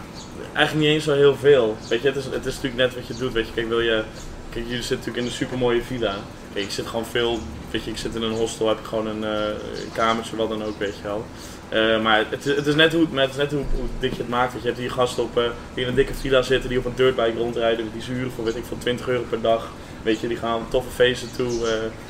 [0.53, 1.77] eigenlijk niet eens zo heel veel.
[1.89, 3.33] Weet je, het is, het is natuurlijk net wat je doet.
[3.33, 4.03] Weet je, kijk, wil je.
[4.49, 6.15] Kijk, jullie zitten natuurlijk in een super mooie villa.
[6.53, 7.39] Kijk, ik zit gewoon veel.
[7.71, 9.55] Weet je, ik zit in een hostel, heb ik gewoon een eh,
[9.93, 11.25] kamertje, wat dan ook, weet je wel.
[11.69, 14.17] Eh, maar het is, het is net, hoe, het is net hoe, hoe dik je
[14.17, 14.53] het maakt.
[14.53, 16.95] Je hebt hier gasten op, eh, die in een dikke villa zitten, die op een
[16.95, 17.89] dirtbike rondrijden.
[17.93, 19.71] Die zuren voor, weet ik, van 20 euro per dag.
[20.03, 21.51] Weet je, die gaan toffe feesten toe.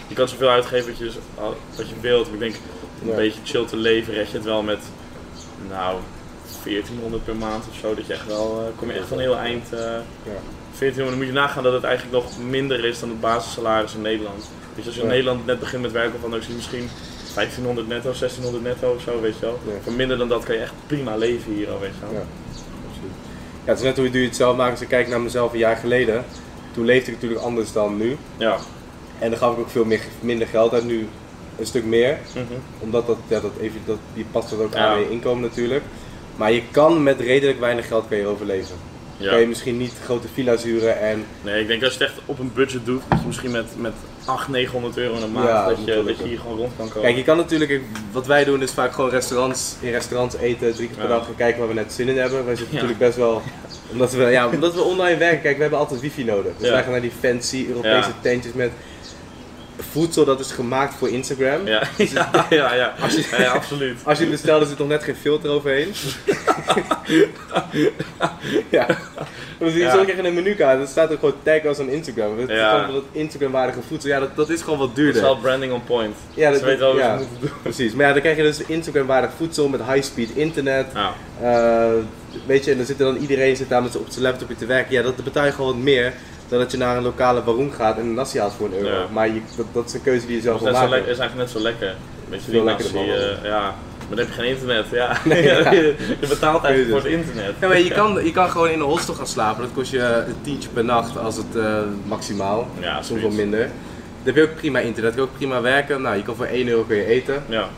[0.08, 1.12] je kan zoveel uitgeven wat je,
[1.78, 2.26] wat je wilt.
[2.26, 2.56] Maar ik denk,
[3.02, 3.20] om een Ja.
[3.20, 4.80] beetje chill te leven, red je het wel met,
[5.70, 6.00] nou,
[6.66, 7.96] 1400 per maand of zo.
[7.96, 9.74] Dat je echt wel, eh, kom je echt van heel eind.
[9.74, 10.38] eh Ja.
[10.78, 14.02] 1400, dan moet je nagaan dat het eigenlijk nog minder is dan het basissalaris in
[14.02, 14.50] Nederland.
[14.76, 15.08] Dus als je in.
[15.08, 16.90] Nederland net begint met werken, van dan zie je misschien
[17.34, 19.60] 1500 netto, 1600 netto of zo, weet je wel.
[19.84, 22.14] Voor minder dan dat kan je echt prima leven hier al, weet je wel.
[22.20, 22.26] Ja.
[23.64, 24.72] Het is net hoe je het zelf maken.
[24.72, 26.26] Als ik kijk naar mezelf een jaar geleden,
[26.74, 28.18] toen leefde ik natuurlijk anders dan nu.
[28.38, 28.58] Ja.
[29.20, 31.08] En dan gaf ik ook veel meer, minder geld uit, nu
[31.60, 32.18] een stuk meer.
[32.34, 32.44] Mhm.
[32.80, 34.88] Omdat dat, ja, dat even, dat, die past dat ook Ja.
[34.88, 35.84] aan je inkomen natuurlijk.
[36.36, 38.76] Maar je kan met redelijk weinig geld kan je overleven.
[39.18, 39.30] Ja.
[39.30, 42.20] Kan je misschien niet grote villa's huren en Nee, ik denk als je het echt
[42.26, 43.94] op een budget doet, misschien met, met
[44.26, 46.88] 800, 900 euro in een maand, Ja, dat, je, dat je hier gewoon rond kan
[46.88, 47.02] komen.
[47.02, 50.88] Kijk, je kan natuurlijk, wat wij doen is vaak gewoon restaurants, in restaurants eten, drie
[50.88, 52.46] keer per dag gaan kijken waar we net zin in hebben.
[52.46, 53.42] Wij zitten natuurlijk best wel,
[53.92, 56.52] omdat we, ja, omdat we online werken, kijk, we hebben altijd wifi nodig.
[56.58, 56.74] Dus Ja.
[56.74, 58.16] wij gaan naar die fancy Europese Ja.
[58.22, 58.72] tentjes met
[59.92, 61.68] voedsel dat is gemaakt voor Instagram.
[61.68, 62.94] Ja, ja, ja, ja.
[63.02, 64.00] Als je- ja, absoluut.
[64.04, 65.94] Als je het bestelt, er zit nog net geen filter overheen.
[68.70, 68.88] ja.
[69.60, 69.92] Dus je Ja.
[70.04, 72.40] krijg je een menukaart, dat staat ook gewoon tag als aan Instagram.
[72.40, 75.16] Het is gewoon dat Instagram-waardige voedsel, ja, dat, dat is gewoon wat Het duurder.
[75.16, 76.16] is wel branding on point.
[76.34, 77.50] Ja, dat, weten wel wat moeten doen.
[77.62, 80.86] Precies, maar ja, dan krijg je dus Instagram-waardig voedsel met high-speed internet.
[80.94, 81.92] Ja, Eh,
[82.46, 84.56] weet je, en dan zit er dan iedereen zit daar met z'n- op zijn laptopje
[84.56, 84.94] te werken.
[84.94, 86.14] Ja, dat betaal je gewoon wat meer
[86.48, 89.00] dan dat je naar een lokale baron gaat en een nasi haalt voor een euro.
[89.00, 89.08] Ja.
[89.12, 90.90] Maar je, dat, dat is een keuze die je zelf wil zo maken.
[90.90, 91.96] lekker, is eigenlijk net zo lekker.
[92.30, 93.76] Weet je, Veel die lekkerder eh, ja.
[94.08, 95.18] Maar dan heb je geen internet, ja.
[95.24, 95.72] Nee, ja.
[95.72, 97.54] je, betaalt eigenlijk voor het internet.
[97.60, 99.62] Ja, maar je kan, je kan gewoon in een hostel gaan slapen.
[99.62, 102.68] Dat kost je een tientje per nacht als het eh, maximaal.
[102.80, 103.60] Ja, Soms wel minder.
[103.60, 106.02] Dan heb je ook prima internet, kan ook prima werken.
[106.02, 107.44] Nou, je kan voor 1 euro kun je eten.
[107.48, 107.70] Ja.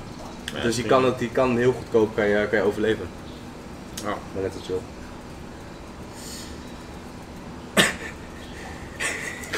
[0.55, 3.07] Ja, dus je kan, het, je kan heel goedkoop kan je, kan je overleven.
[4.03, 4.13] Ja.
[4.33, 4.96] Maar net zo chill.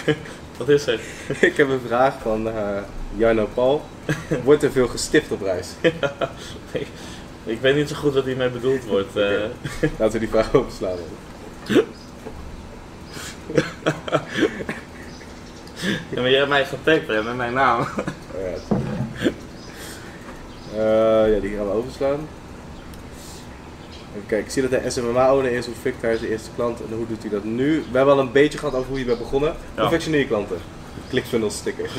[0.58, 1.00] Wat is het?
[1.50, 2.82] Ik heb een vraag van eh
[3.16, 3.82] Jarno Paul.
[4.44, 5.68] Wordt er veel gestift op reis?
[6.72, 6.88] ik,
[7.44, 9.10] ik weet niet zo goed wat hiermee bedoeld wordt.
[9.10, 9.52] Oké.
[9.98, 10.98] Laten we die vraag openslaan.
[16.10, 17.88] Ja, maar jij hebt mij getagd hè, met mijn naam.
[20.76, 22.28] Eh, ja, die gaan we overslaan.
[24.16, 26.96] Even kijken, ik zie dat hij SMMA-owner is, hoe fikt hij zijn eerste klant en
[26.96, 27.84] hoe doet hij dat nu?
[27.92, 29.56] We hebben al een beetje gehad over hoe je bent begonnen.
[29.76, 29.90] Ja.
[29.90, 30.58] Hoe je klanten?
[31.10, 31.92] ClickFunnels stickers.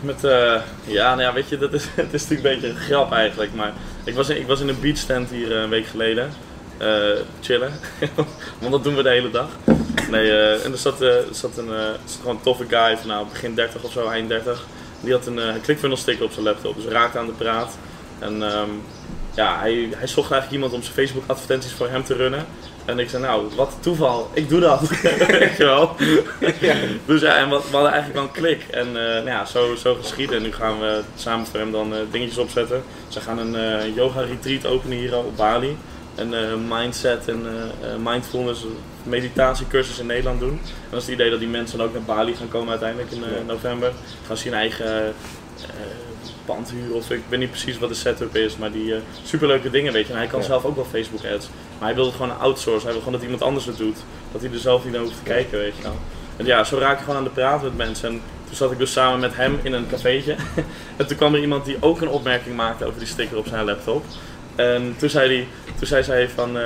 [0.00, 2.84] Met, eh, ja, nou ja, weet je, dat is, het is natuurlijk een beetje een
[2.84, 3.54] grap eigenlijk.
[3.54, 3.72] Maar
[4.04, 6.30] ik was in, ik was in een beachstand hier eh, een week geleden.
[6.78, 7.72] eh, chillen.
[8.60, 9.48] Want dat doen we de hele dag.
[10.10, 11.68] Nee, eh, en er zat, er zat een,
[12.04, 14.66] zat gewoon een toffe guy van nou, begin 30 of zo, eind 30.
[15.00, 16.74] Die had een, een ClickFunnels sticker op zijn laptop.
[16.74, 17.78] Dus we raakten aan de praat.
[18.18, 18.70] En ehm,
[19.36, 22.46] ja, hij, hij zocht eigenlijk iemand om zijn Facebook advertenties voor hem te runnen.
[22.84, 24.80] En ik zei, nou, wat een toeval, ik doe dat.
[25.40, 25.96] Weet je wel.
[27.06, 28.66] Dus ja, en we, we hadden eigenlijk wel een klik.
[28.70, 30.36] En eh, nou ja, zo, zo geschieden.
[30.36, 32.82] En nu gaan we samen voor hem dan eh, dingetjes opzetten.
[33.08, 35.76] Ze gaan een eh, yoga retreat openen hier op Bali.
[36.14, 37.46] Een mindset en
[38.02, 38.64] mindfulness
[39.02, 40.50] meditatiecursus in Nederland doen.
[40.50, 43.10] En dat is het idee dat die mensen dan ook naar Bali gaan komen uiteindelijk
[43.10, 43.92] in november.
[44.26, 45.14] Gaan ze hun eigen
[46.46, 48.56] pand huren of ik weet niet precies wat de setup is.
[48.56, 50.12] Maar die eh, superleuke dingen weet je.
[50.12, 50.46] En hij kan Ja.
[50.46, 51.48] zelf ook wel Facebook ads.
[51.78, 52.82] Maar hij wil het gewoon outsourcen.
[52.82, 53.96] Hij wil gewoon dat iemand anders het doet.
[54.32, 55.96] Dat hij er zelf niet naar hoeft te kijken weet je wel.
[56.36, 58.08] En ja, zo raak ik gewoon aan de praat met mensen.
[58.08, 60.36] En toen zat ik dus samen met hem in een cafeetje.
[60.96, 63.64] en toen kwam er iemand die ook een opmerking maakte over die sticker op zijn
[63.64, 64.04] laptop.
[64.54, 65.46] En toen zei, hij,
[65.78, 66.64] toen zei zij van, eh,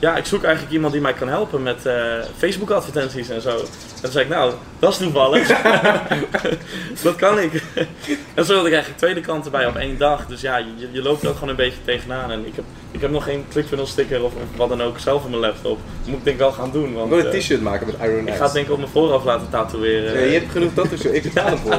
[0.00, 1.94] ja, ik zoek eigenlijk iemand die mij kan helpen met eh,
[2.36, 3.50] Facebook advertenties en zo.
[3.50, 5.48] En toen zei ik, nou, dat is toevallig.
[7.02, 7.52] dat kan ik.
[8.34, 10.26] en zo had ik eigenlijk twee kanten bij op één dag.
[10.26, 12.30] Dus ja, je, je loopt ook gewoon een beetje tegenaan.
[12.30, 12.64] En ik heb,
[12.96, 15.78] ik heb nog geen ClickFunnels sticker of, wat dan ook zelf op mijn laptop.
[16.00, 16.88] Dat moet ik denk ik wel gaan doen.
[16.88, 18.78] Ik Want, wil een eh, t-shirt maken met Iron ik ga het denk ik op
[18.78, 20.12] mijn voorhoofd laten tatoeëren.
[20.12, 21.78] Ja, je hebt genoeg tattoos, ik betaal ervoor.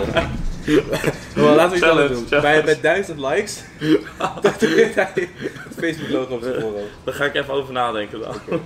[1.36, 2.42] Maar laten we iets Challenge, anders doen.
[2.42, 3.64] Bij, bij 1000 likes,
[4.42, 6.92] tatoeëert hij het Facebook logo op zijn voorhoofd.
[7.04, 8.60] Daar ga ik even over nadenken dan.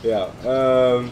[0.00, 1.04] Ja, ehm,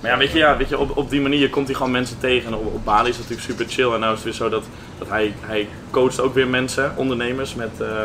[0.00, 2.18] Maar ja, weet je, ja, weet je op, op die manier komt hij gewoon mensen
[2.18, 2.46] tegen.
[2.46, 3.92] En op, op Bali is het natuurlijk super chill.
[3.94, 4.64] En nou is het weer zo dat,
[4.98, 8.02] dat hij, hij coacht ook weer mensen, ondernemers, met, eh,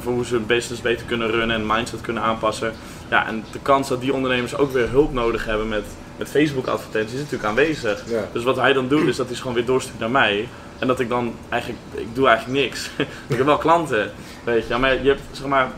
[0.00, 2.72] voor, hoe ze hun business beter kunnen runnen en mindset kunnen aanpassen.
[3.10, 5.84] Ja, en de kans dat die ondernemers ook weer hulp nodig hebben met,
[6.16, 8.02] met Facebook advertenties is natuurlijk aanwezig.
[8.06, 8.28] ja.
[8.32, 10.48] Dus wat hij dan doet, is dat hij gewoon weer doorstuurt naar mij.
[10.78, 12.90] En dat ik dan eigenlijk, ik doe eigenlijk niks.
[13.26, 14.10] ik heb wel klanten,
[14.44, 14.76] weet je.
[14.76, 15.70] Maar je hebt, zeg maar,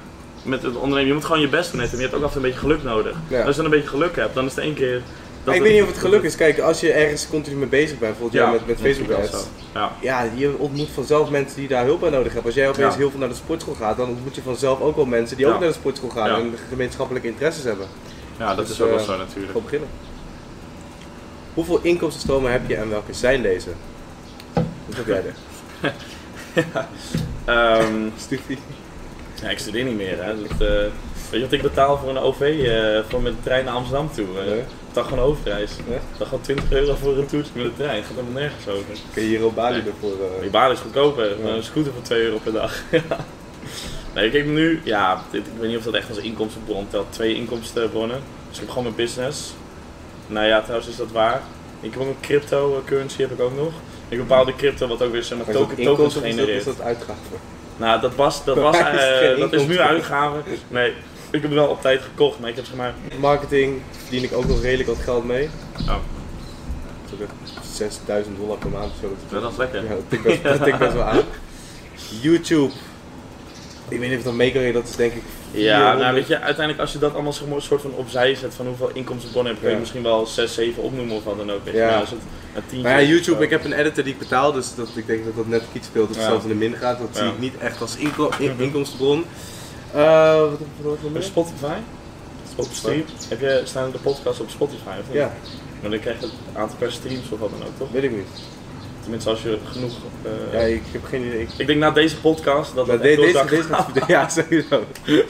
[0.42, 1.81] met het ondernemen, je moet gewoon je best doen.
[1.81, 3.16] En je hebt ook altijd een beetje geluk nodig.
[3.29, 3.42] Ja.
[3.44, 5.03] Als je dan een beetje geluk hebt, dan is het één keer...
[5.45, 6.37] dat ik weet niet of het geluk is.
[6.37, 9.47] Kijk, als je ergens continu mee bezig bent, bijvoorbeeld ja, met, met Facebook ads.
[9.75, 9.93] Ja.
[10.01, 12.45] Ja, je ontmoet vanzelf mensen die daar hulp bij nodig hebben.
[12.45, 12.99] Als jij opeens Ja.
[12.99, 15.59] heel veel naar de sportschool gaat, dan ontmoet je vanzelf ook wel mensen die ook
[15.61, 17.87] naar de sportschool gaan en gemeenschappelijke interesses hebben.
[18.39, 19.63] ja, dat Dus, is ook wel eh, zo natuurlijk.
[19.63, 19.89] Beginnen.
[21.55, 23.69] Hoeveel inkomstenstromen heb je en welke zijn deze?
[24.87, 25.35] Wat heb jij er?
[28.17, 28.59] Studie?
[29.43, 30.25] ja, ik studeer niet meer.
[30.25, 30.35] Hè.
[30.43, 30.85] Dat, eh,
[31.35, 34.11] weet je wat ik betaal voor een OV eh, voor met de trein naar Amsterdam
[34.14, 34.27] toe?
[34.27, 34.62] Uh, Nee.
[34.92, 35.70] Dat gewoon een hoofdreis.
[35.88, 35.99] Nee?
[36.18, 37.97] Dat gaat 20 euro voor een toertje met de trein.
[37.97, 38.85] Dat gaat helemaal nergens over.
[39.12, 39.87] Kun je hier op Bali Nee.
[39.92, 40.11] ervoor...
[40.11, 41.29] eh, Die baan is goedkoper.
[41.44, 41.49] Ja.
[41.51, 42.83] Een scooter voor 2 euro per dag.
[44.14, 47.07] nee, ik heb nu, ja, dit, ik weet niet of dat echt als inkomstenbron telt.
[47.12, 48.20] Twee inkomstenbronnen.
[48.49, 49.53] Dus ik heb gewoon mijn business.
[50.27, 51.42] Nou ja, trouwens is dat waar.
[51.81, 53.73] Ik heb ook een cryptocurrency heb ik ook nog.
[54.09, 56.81] Ik bepaalde crypto wat ook weer zeg maar, Maar token, tokens is dat, is dat
[56.81, 57.38] uitgaven?
[57.77, 59.87] Nou, dat was, dat, was, eh, dat is nu inkomsten.
[59.87, 60.37] uitgave.
[60.68, 60.92] Nee,
[61.35, 62.94] ik heb het wel op tijd gekocht, maar ik heb zeg maar...
[63.18, 65.49] Marketing verdien ik ook nog redelijk wat geld mee.
[65.81, 65.97] Oh, Dat
[67.07, 68.97] is ook echt 6000 dollar per maand of
[69.31, 69.40] zo.
[69.40, 69.83] dat is lekker.
[69.83, 71.20] Ja, dat tikt best, dat tikt best wel aan.
[72.20, 72.73] YouTube.
[73.88, 75.99] Ik weet niet of dat mee kan dat is denk ik Ja, 400.
[76.03, 78.55] nou weet je, uiteindelijk als je dat allemaal zeg maar, een soort van opzij zet
[78.55, 79.81] van hoeveel inkomstenbronnen heb, kun je Ja.
[79.81, 81.64] misschien wel 6, 7 opnoemen of wat dan ook.
[81.64, 81.81] Weet je.
[81.81, 81.87] Ja.
[81.90, 82.18] Maar als het
[82.55, 85.07] een tientje Maar ja, YouTube, ik heb een editor die ik betaal, dus dat, ik
[85.07, 86.31] denk dat dat net iets speelt, dat het Ja.
[86.31, 86.99] zelfs in de min gaat.
[86.99, 89.25] Dat zie ik niet echt als inko in- inkomstenbron.
[89.95, 90.43] Eh,
[90.83, 91.23] wat?
[91.25, 91.75] Spotify?
[92.57, 93.05] Op stream?
[93.29, 95.17] Heb je, staan de podcasts op Spotify of niet?
[95.17, 95.33] Ja,
[95.81, 97.91] Maar dan krijg je het aantal per streams of wat dan ook, toch?
[97.91, 98.27] weet ik niet.
[99.03, 99.93] Tenminste, als je genoeg...
[100.23, 101.41] eh, Ja, ik heb geen idee.
[101.41, 103.91] Ik, Ik denk na deze podcast dat het de- deze, deze gaat.
[103.95, 104.85] gaat Ja, sowieso.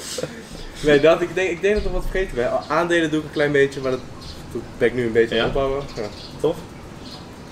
[0.81, 2.51] Nee, dat, ik, denk, ik denk dat ik wat vergeten ben.
[2.69, 4.01] Aandelen doe ik een klein beetje, maar dat,
[4.53, 5.47] dat ben ik nu een beetje Ja?
[5.47, 5.83] opbouwen.
[5.97, 6.03] Ja.
[6.41, 6.57] Tof?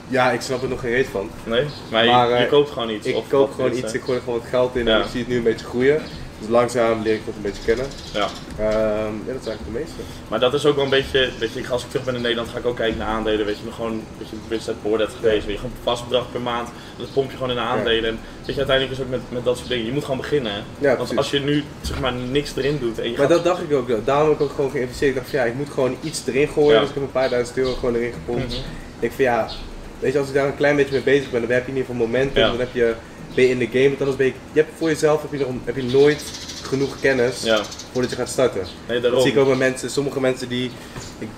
[0.08, 1.30] ja, ik snap er nog geen reet van.
[1.44, 1.64] Nee?
[1.90, 3.06] Maar, Maar, je, je eh, koopt gewoon iets?
[3.06, 4.94] Ik of koop gewoon iets, ik gooi er gewoon wat geld in Ja.
[4.94, 6.02] en ik zie het nu een beetje groeien.
[6.42, 7.86] Dus langzaam leer ik dat een beetje kennen.
[8.12, 8.28] Ja.
[8.58, 9.94] Ehm, ja, dat is eigenlijk de meeste.
[10.28, 12.48] Maar dat is ook wel een beetje, weet je, als ik terug ben in Nederland
[12.48, 15.12] ga ik ook kijken naar aandelen, weet je, maar gewoon, weet je, wedstrijd boord hebt
[15.14, 18.10] geweest, weet je, gewoon vast bedrag per maand, dat pomp je gewoon in de aandelen.
[18.10, 20.52] En weet je, uiteindelijk is ook met, met dat soort dingen, je moet gewoon beginnen.
[20.78, 21.16] Ja, Want precies.
[21.16, 23.28] als je nu, zeg maar, niks erin doet en je Maar gaat...
[23.28, 23.88] dat dacht ik ook.
[23.88, 24.04] wel.
[24.04, 25.10] Daarom heb ik ook gewoon geïnvesteerd.
[25.10, 26.80] Ik dacht van ja, ik moet gewoon iets erin gooien.
[26.80, 28.52] Dus ik heb een paar duizend euro gewoon erin gepompt.
[28.52, 28.62] Mhm.
[29.00, 29.48] Ik van ja,
[29.98, 31.76] weet je, als ik daar een klein beetje mee bezig ben, dan heb je in
[31.76, 32.42] ieder geval momentum.
[32.42, 32.94] Dan heb je,
[33.34, 33.88] ben je in de game.
[33.88, 36.22] Want anders ben je, je hebt voor jezelf heb je, nog, heb je nooit
[36.62, 37.60] genoeg kennis Ja,
[37.92, 38.66] voordat je gaat starten.
[38.88, 40.70] nee, Dat zie ik ook bij mensen, sommige mensen die,
[41.18, 41.28] ik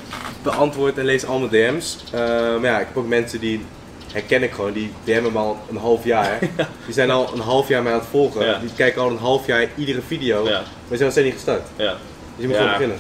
[0.43, 1.97] beantwoord en lees allemaal DM's.
[2.13, 3.65] Eh, maar ja, ik heb ook mensen die
[4.13, 6.39] herken ik gewoon, die DM'en me al een half jaar.
[6.85, 8.47] Die zijn al een half jaar mij aan het volgen.
[8.47, 8.59] Ja.
[8.59, 10.45] Die kijken al een half jaar iedere video.
[10.45, 11.67] Maar ze zijn nog steeds niet gestart.
[11.77, 11.93] ja.
[11.93, 12.97] Dus je moet gewoon beginnen.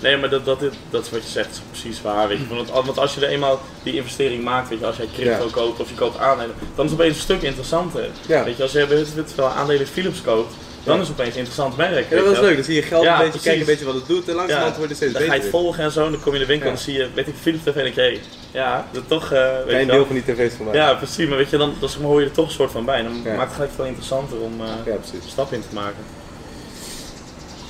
[0.00, 2.28] Nee, maar dat, dat, dat is wat je zegt, is precies waar.
[2.28, 2.54] Weet je.
[2.54, 5.50] Want, want als je er eenmaal die investering maakt, weet je, als jij crypto Ja.
[5.52, 8.08] koopt of je koopt aandelen, dan is het opeens een stuk interessanter.
[8.26, 8.44] Ja.
[8.44, 11.02] Weet je, als je weet veel aandelen Philips koopt, dan Ja.
[11.02, 12.10] is het opeens een interessant merk.
[12.10, 12.42] Dat wel.
[12.42, 12.54] leuk.
[12.54, 13.42] Dan zie je geld Ja, een beetje, precies.
[13.46, 15.42] kijken een beetje wat het doet en langzamerhand wordt het steeds dan ga je het
[15.50, 15.60] beter.
[15.60, 17.26] volgen en zo, en dan kom je in de winkel en dan zie je, weet
[17.28, 20.14] ik, Philips TV en je, hey, ja, dat toch, eh weet je Klein deel van
[20.14, 20.74] die tv's van mij.
[20.74, 22.98] Ja, precies, maar weet je, dan, dan hoor je er toch een soort van bij.
[22.98, 26.04] En dan maakt het gelijk veel interessanter om eh een stap in te maken.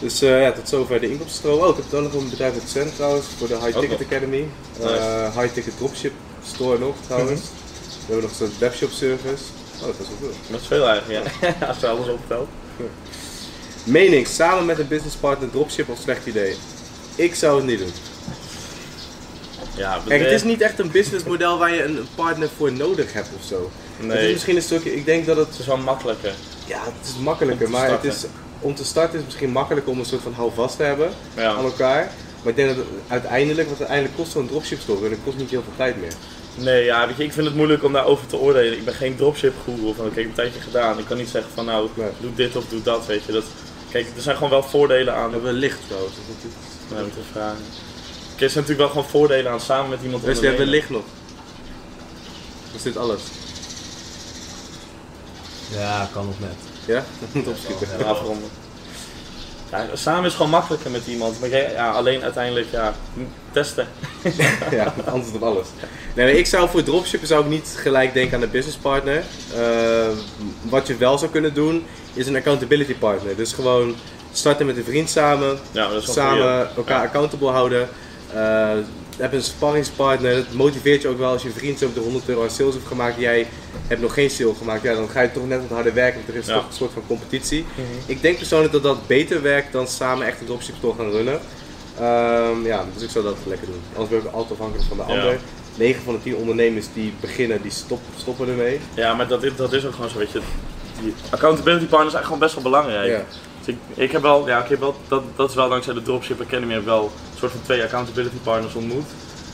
[0.01, 1.61] Dus eh, ja, tot zover de inkomstenstroom.
[1.61, 4.01] Oh, ik heb ook nog een bedrijf uit Cent trouwens, voor de High Ticket.
[4.07, 4.45] Academy.
[4.81, 4.95] Nice.
[4.95, 6.13] Eh, high Ticket Dropship
[6.47, 7.41] Store nog trouwens.
[7.41, 7.49] Mhm.
[8.07, 9.43] We hebben nog zo'n webshop service.
[9.81, 10.33] Oh, dat is wel veel.
[10.51, 11.67] Dat is veel eigenlijk, ja.
[11.69, 12.49] Als je alles optelt.
[13.85, 16.57] Mening, samen met een businesspartner dropship of slecht idee?
[17.15, 17.93] Ik zou het niet doen.
[19.77, 23.29] Ja, Kijk, het is niet echt een businessmodel waar je een partner voor nodig hebt
[23.39, 23.71] of zo.
[23.97, 26.35] Het is Nee, misschien een stukje, ik denk dat het, het is wel makkelijker.
[26.67, 28.25] ja, het is makkelijker, maar het is,
[28.61, 31.49] om te starten is het misschien makkelijker om een soort van houvast te hebben Ja.
[31.55, 32.13] aan elkaar.
[32.43, 35.37] Maar ik denk dat het uiteindelijk, wat uiteindelijk kost zo'n dropship store en dat kost
[35.37, 36.13] niet heel veel tijd meer.
[36.55, 38.73] Nee, ja, weet je, ik vind het moeilijk om daarover te oordelen.
[38.79, 40.99] Ik ben geen dropship guru van, oké, ik heb een tijdje gedaan.
[40.99, 42.09] Ik kan niet zeggen van, nou, Nee.
[42.21, 43.33] doe dit of doe dat, weet je.
[43.33, 43.45] Dat,
[43.91, 45.27] kijk, er zijn gewoon wel voordelen aan.
[45.29, 46.15] We hebben licht trouwens.
[46.15, 47.57] dat is- ik even vragen.
[48.37, 50.89] Kijk, er zijn natuurlijk wel gewoon voordelen aan samen met iemand Dus we hebben ondernemen.
[50.89, 51.15] licht nog.
[52.75, 53.23] Is dit alles.
[55.73, 56.68] Ja, kan nog net.
[56.89, 57.05] Ja?
[57.21, 57.87] Dat moet opschieten.
[57.99, 58.49] Ja, afronden.
[59.71, 61.41] Ja, samen is gewoon makkelijker met iemand.
[61.41, 62.95] Maar ja, alleen uiteindelijk, ja,
[63.53, 63.89] testen.
[64.71, 65.67] ja, antwoord op alles.
[66.15, 69.23] Nee, ik zou voor dropshippen zou ik niet gelijk denken aan een business partner.
[69.57, 70.09] Eh,
[70.63, 73.37] wat je wel zou kunnen doen, is een accountability partner.
[73.37, 73.95] Dus gewoon
[74.33, 76.77] starten met een vriend samen, Ja, samen goeie.
[76.77, 77.89] elkaar accountable houden.
[78.35, 78.71] Eh
[79.19, 82.29] heb een sparringspartner, dat motiveert je ook wel als je vriend zo op de 100
[82.29, 83.47] euro aan sales heeft gemaakt en jij
[83.87, 84.83] hebt nog geen sale gemaakt.
[84.83, 86.55] Ja, dan ga je toch net wat harder werken, want er is Ja.
[86.55, 87.65] toch een soort van competitie.
[87.75, 87.83] Mhm.
[88.07, 91.41] Ik denk persoonlijk dat dat beter werkt dan samen echt een dropship store gaan runnen.
[91.99, 93.81] Ehm, ja, dus ik zou dat lekker doen.
[93.93, 95.19] Anders ben ik altijd afhankelijk van de Ja.
[95.21, 95.39] ander.
[95.75, 98.81] 9 van de 10 ondernemers die beginnen, die stop, stoppen ermee.
[98.95, 100.41] Ja, maar dat is, dat is ook gewoon zo, weet je.
[101.03, 103.09] Die accountability partners zijn gewoon best wel belangrijk.
[103.11, 103.25] Ja.
[103.69, 106.03] Dus ik, ik heb wel, ja, ik heb wel dat, dat is wel dankzij de
[106.03, 109.07] Dropship Academy heb wel een soort van twee accountability partners ontmoet.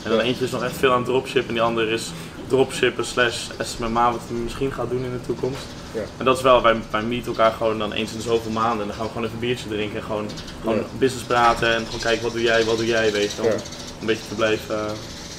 [0.03, 2.11] En dan eentje is nog echt veel aan dropship en die andere is
[2.47, 5.65] dropshippen slash SMMA wat hij misschien gaat doen in de toekomst.
[5.93, 6.01] Ja.
[6.17, 8.87] En dat is wel, wij, wij meeten elkaar gewoon dan eens in zoveel maanden en
[8.87, 10.29] dan gaan we gewoon even een biertje drinken en gewoon,
[10.61, 10.83] gewoon Ja.
[10.97, 13.41] business praten en gewoon kijken wat doe jij, wat doe jij, weet je.
[13.41, 13.53] Om Ja.
[13.99, 14.91] een beetje te blijven eh,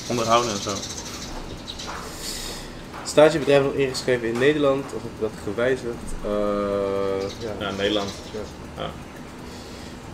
[0.08, 0.70] onderhouden en zo.
[3.16, 5.86] Staat je bedrijf nog ingeschreven in Nederland of heb je dat gewijzigd?
[6.24, 6.30] Eh,
[7.40, 7.66] ja.
[7.66, 8.10] Ja, Nederland.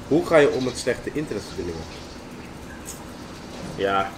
[0.08, 1.80] Hoe ga je om met slechte internetverbindingen?
[3.76, 4.10] Ja,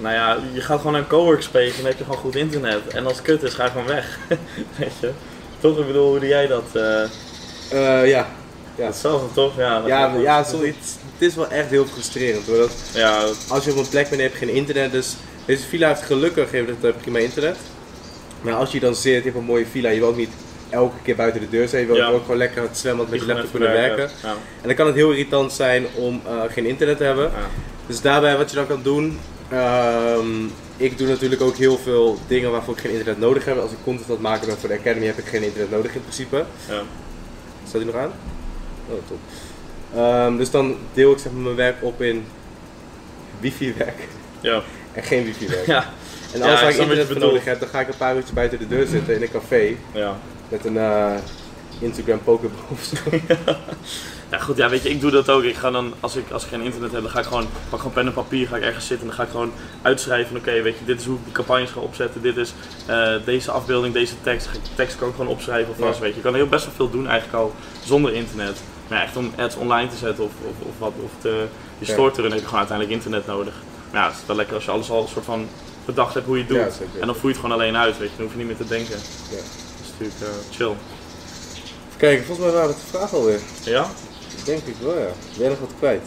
[0.00, 2.86] nou ja, je gaat gewoon naar een coworkspace en dan heb je gewoon goed internet.
[2.88, 4.18] En als het kut is, ga je gewoon weg.
[4.78, 5.10] Weet je?
[5.60, 6.64] Toch, ik bedoel, hoe doe jij dat?
[6.72, 7.02] eh
[7.70, 8.26] Eh, ja.
[8.76, 9.56] Ja, Hetzelfde toch?
[9.56, 12.56] Ja, dat ja, ja sorry, het, het is wel echt heel frustrerend hoor.
[12.56, 15.66] Dat ja, als je op een plek bent en je hebt geen internet, dus Deze
[15.66, 17.56] villa heeft gelukkig heeft het prima internet.
[18.44, 20.30] Maar als je dan zit, je hebt een mooie villa, je wil ook niet
[20.70, 21.80] elke keer buiten de deur zijn.
[21.80, 22.08] Je wil Ja.
[22.08, 24.10] ook gewoon lekker aan het zwembad met je laptop kunnen werken.
[24.22, 24.28] Ja.
[24.30, 27.24] En dan kan het heel irritant zijn om eh, geen internet te hebben.
[27.24, 27.46] Ja.
[27.86, 29.18] Dus daarbij wat je dan kan doen.
[29.50, 30.44] ehm,
[30.76, 33.58] ik doe natuurlijk ook heel veel dingen waarvoor ik geen internet nodig heb.
[33.58, 35.94] Als ik content aan het maken ben voor de Academy heb ik geen internet nodig
[35.94, 36.36] in principe.
[36.68, 36.82] Ja.
[37.68, 38.12] Staat die nog aan?
[38.88, 39.18] Oh, top.
[39.94, 42.24] Ehm, dus dan deel ik zeg maar, mijn werk op in
[43.40, 44.08] wifi-werk
[44.40, 44.62] Ja.
[44.92, 45.66] en geen wifi-werk.
[45.66, 45.92] Ja.
[46.34, 48.68] En als ik internet voor nodig heb, dan ga ik een paar uurtjes buiten de
[48.68, 50.16] deur zitten in een café Ja.
[50.48, 51.12] met een eh,
[51.78, 52.96] Instagram Pokéball of zo.
[54.30, 55.42] Ja goed, ja weet je, ik doe dat ook.
[55.42, 57.78] Ik ga dan, als ik, als ik geen internet heb, dan ga ik gewoon, pak
[57.78, 60.36] gewoon pen en papier, ga ik ergens zitten en dan ga ik gewoon uitschrijven.
[60.36, 62.52] Oké, weet je, dit is hoe ik die campagnes ga opzetten, dit is
[62.86, 64.48] eh, deze afbeelding, deze tekst.
[64.52, 66.00] De tekst kan ik gewoon opschrijven alvast, Ja.
[66.02, 66.16] weet je.
[66.16, 67.54] Je kan heel best wel veel doen eigenlijk al
[67.84, 68.60] zonder internet.
[68.88, 71.44] Maar ja, echt om ads online te zetten of, of, of wat, of te,
[71.78, 73.54] je store te runnen, heb je gewoon uiteindelijk internet nodig.
[73.92, 75.46] Maar ja, het is wel lekker als je alles al een soort van
[75.84, 76.60] bedacht hebt hoe je het doet.
[76.60, 77.00] Ja, zeker.
[77.00, 78.16] en dan voer je het gewoon alleen uit, weet je.
[78.16, 78.96] Dan hoef je niet meer te denken.
[79.30, 79.36] Ja.
[79.36, 80.70] Dat is natuurlijk eh, chill.
[81.86, 83.40] Even kijken, volgens mij waren het de vragen alweer.
[83.64, 83.86] Ja?
[84.44, 85.04] Denk ik wel, ja.
[85.04, 86.02] Ben jij nog wat kwijt?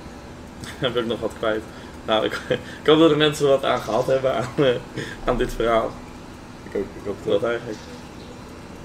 [0.84, 1.62] heb ik nog wat kwijt.
[2.06, 2.40] Nou, ik,
[2.82, 4.74] ik hoop dat de mensen er wat aan gehad hebben aan, eh,
[5.24, 5.90] aan dit verhaal.
[6.70, 7.78] Ik ook, ik ook Dat eigenlijk.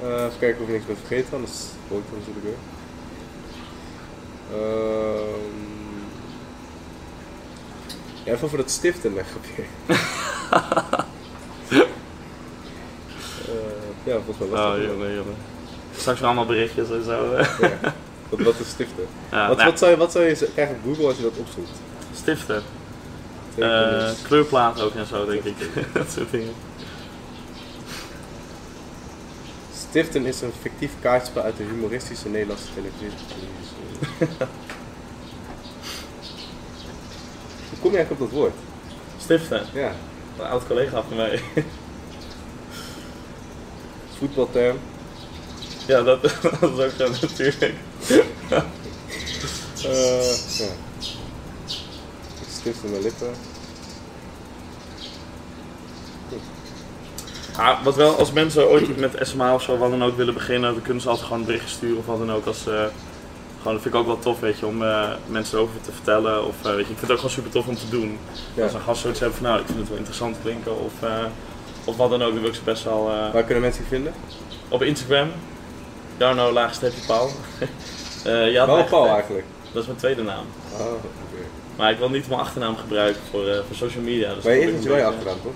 [0.02, 1.54] Eh, even kijken of ik niks ben vergeten, anders
[1.88, 2.58] hoor ik het natuurlijk weer.
[4.60, 5.85] Ehm
[8.26, 9.64] even voor dat stiften leggen je.
[13.48, 13.54] Eh,
[14.04, 15.36] ja, volgens mij was Oh, dat jongen, jongen.
[15.96, 17.36] Straks weer allemaal berichtjes en zo.
[17.62, 17.94] Ja.
[18.30, 19.08] Wat, wat is stiften?
[19.32, 21.38] Ja, wat, nou, wat, zou je, wat zou je krijgen op Google als je dat
[21.38, 21.70] opzoekt?
[22.16, 22.64] Stiften.
[23.56, 24.20] Tekenis.
[24.20, 25.56] Eh kleurplaat ook en zo, denk ik.
[25.94, 26.54] dat soort dingen.
[29.90, 33.28] Stiften is een fictief kaartspel uit de humoristische Nederlandse televisie.
[37.70, 38.54] Hoe kom je eigenlijk op dat woord?
[39.18, 39.66] Stiften.
[39.74, 39.92] Ja,
[40.40, 41.42] Een oud collega van mij.
[44.18, 44.80] voetbalterm.
[45.88, 46.22] ja, dat,
[46.62, 47.74] dat is ook zo natuurlijk.
[49.86, 50.66] Eh, ja.
[52.42, 53.34] Ik stifte mijn lippen.
[57.56, 60.74] Ah, wat wel, als mensen ooit met SMA of zo wat dan ook willen beginnen,
[60.74, 62.46] dan kunnen ze altijd gewoon een berichtje sturen of wat dan ook.
[62.46, 62.86] Als, eh,
[63.66, 66.46] gewoon, dat vind ik ook wel tof, weet je, om eh, mensen erover te vertellen.
[66.46, 68.20] Of, eh, weet je, ik vind het ook gewoon super tof om te doen.
[68.54, 68.64] Ja.
[68.64, 71.26] Als een gast zoiets hebben van, nou, ik vind het wel interessant klinken of, eh,
[71.84, 74.14] of wat dan ook, dan wil ik ze best wel Waar kunnen mensen je vinden?
[74.68, 75.32] op Instagram.
[76.18, 77.30] Jarno laagstreepje Paul.
[78.24, 79.46] Ja, echt, Paul eigenlijk?
[79.72, 80.46] Dat is mijn tweede naam.
[80.74, 81.44] Oh, oké.
[81.76, 84.34] Maar ik wil niet mijn achternaam gebruiken voor, voor social media.
[84.34, 85.54] Dus Maar je eerst wel je achternaam, toch?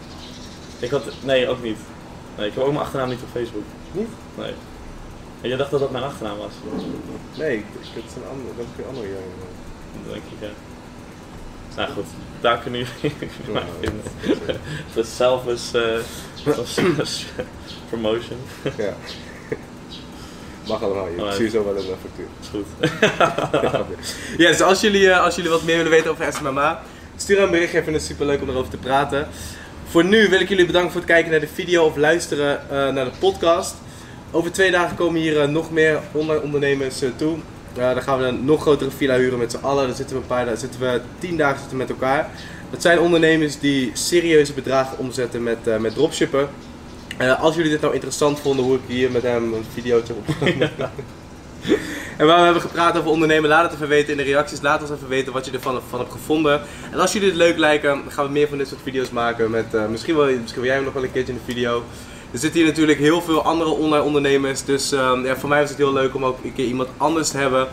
[0.80, 1.78] Ik had, nee, ook niet.
[2.38, 3.64] Nee, ik heb ook mijn achternaam niet op Facebook.
[3.92, 4.10] Niet?
[4.36, 4.54] Nee.
[5.42, 6.52] En jij dacht dat dat mijn achternaam was?
[7.38, 10.04] Nee, ik- dat is een ander, dat is een andere jongen.
[10.06, 10.54] Dat denk ik, ja.
[11.76, 12.06] Nou goed,
[12.42, 13.16] daar kunnen jullie
[13.52, 14.04] mij vinden.
[14.94, 16.00] De selfish uh,
[17.90, 18.38] promotion.
[18.78, 18.94] Ja.
[20.68, 22.28] Mag allemaal, je zie zo wel de factuur.
[22.42, 22.66] Is goed.
[24.38, 26.82] Ja, dus als jullie, eh, als jullie wat meer willen weten over SMMA,
[27.16, 27.78] stuur een berichtje.
[27.78, 29.28] Ik vind het super leuk om erover te praten.
[29.90, 32.70] Voor nu wil ik jullie bedanken voor het kijken naar de video of luisteren eh,
[32.94, 33.76] naar de podcast.
[34.32, 37.38] Over twee dagen komen hier eh, nog meer online ondernemers eh, toe.
[37.74, 39.88] Dan gaan we een nog grotere villa huren met z'n allen.
[39.88, 42.30] Dan zitten we een paar dagen, zitten we tien dagen zitten met elkaar.
[42.70, 46.50] Dat zijn ondernemers die serieuze bedragen omzetten met, eh, met dropshippen.
[47.40, 49.66] Als jullie dit nou interessant vonden, hoe ik hier met hem een
[50.08, 50.72] heb opgenomen.
[52.18, 54.62] En waar we hebben gepraat over ondernemen, laat het even weten in de reacties.
[54.62, 56.62] Laat ons even weten wat je ervan van hebt gevonden.
[56.92, 59.52] En als jullie het leuk lijken, gaan we meer van dit soort video's maken.
[59.52, 61.84] Met, misschien, wel, misschien wil jij hem nog wel een keertje in de video.
[62.32, 64.64] Er zitten hier natuurlijk heel veel andere online ondernemers.
[64.64, 67.30] Dus ehm, ja, voor mij was het heel leuk om ook een keer iemand anders
[67.30, 67.68] te hebben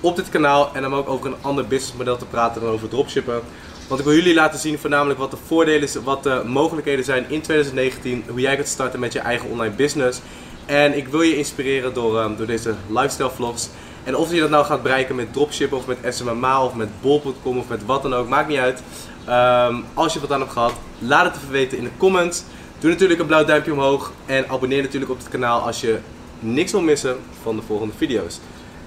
[0.00, 0.70] op dit kanaal.
[0.74, 3.40] En dan ook over een ander businessmodel te praten dan over dropshippen.
[3.88, 7.40] Want ik wil jullie laten zien voornamelijk wat de voordelen, wat de mogelijkheden zijn in
[7.40, 8.24] 2019.
[8.28, 10.20] Hoe jij kunt starten met je eigen online business.
[10.66, 13.68] En ik wil je inspireren door, ehm, door deze lifestyle vlogs.
[14.04, 17.58] En of je dat nou gaat bereiken met dropshippen of met SMMA of met bol.com
[17.58, 18.82] of met wat dan ook, maakt niet uit.
[19.24, 22.42] Ehm, als je wat aan hebt gehad, laat het even weten in de comments.
[22.80, 25.98] Doe natuurlijk een blauw duimpje omhoog en abonneer natuurlijk op het kanaal als je
[26.38, 28.38] niks wil missen van de volgende video's.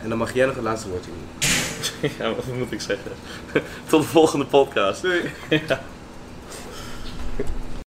[0.02, 1.50] En dan mag jij nog het laatste woordje doen.
[2.20, 3.12] ja, wat moet ik zeggen?
[3.90, 5.02] Tot de volgende podcast.
[5.02, 5.22] Doei!
[5.68, 5.82] Ja.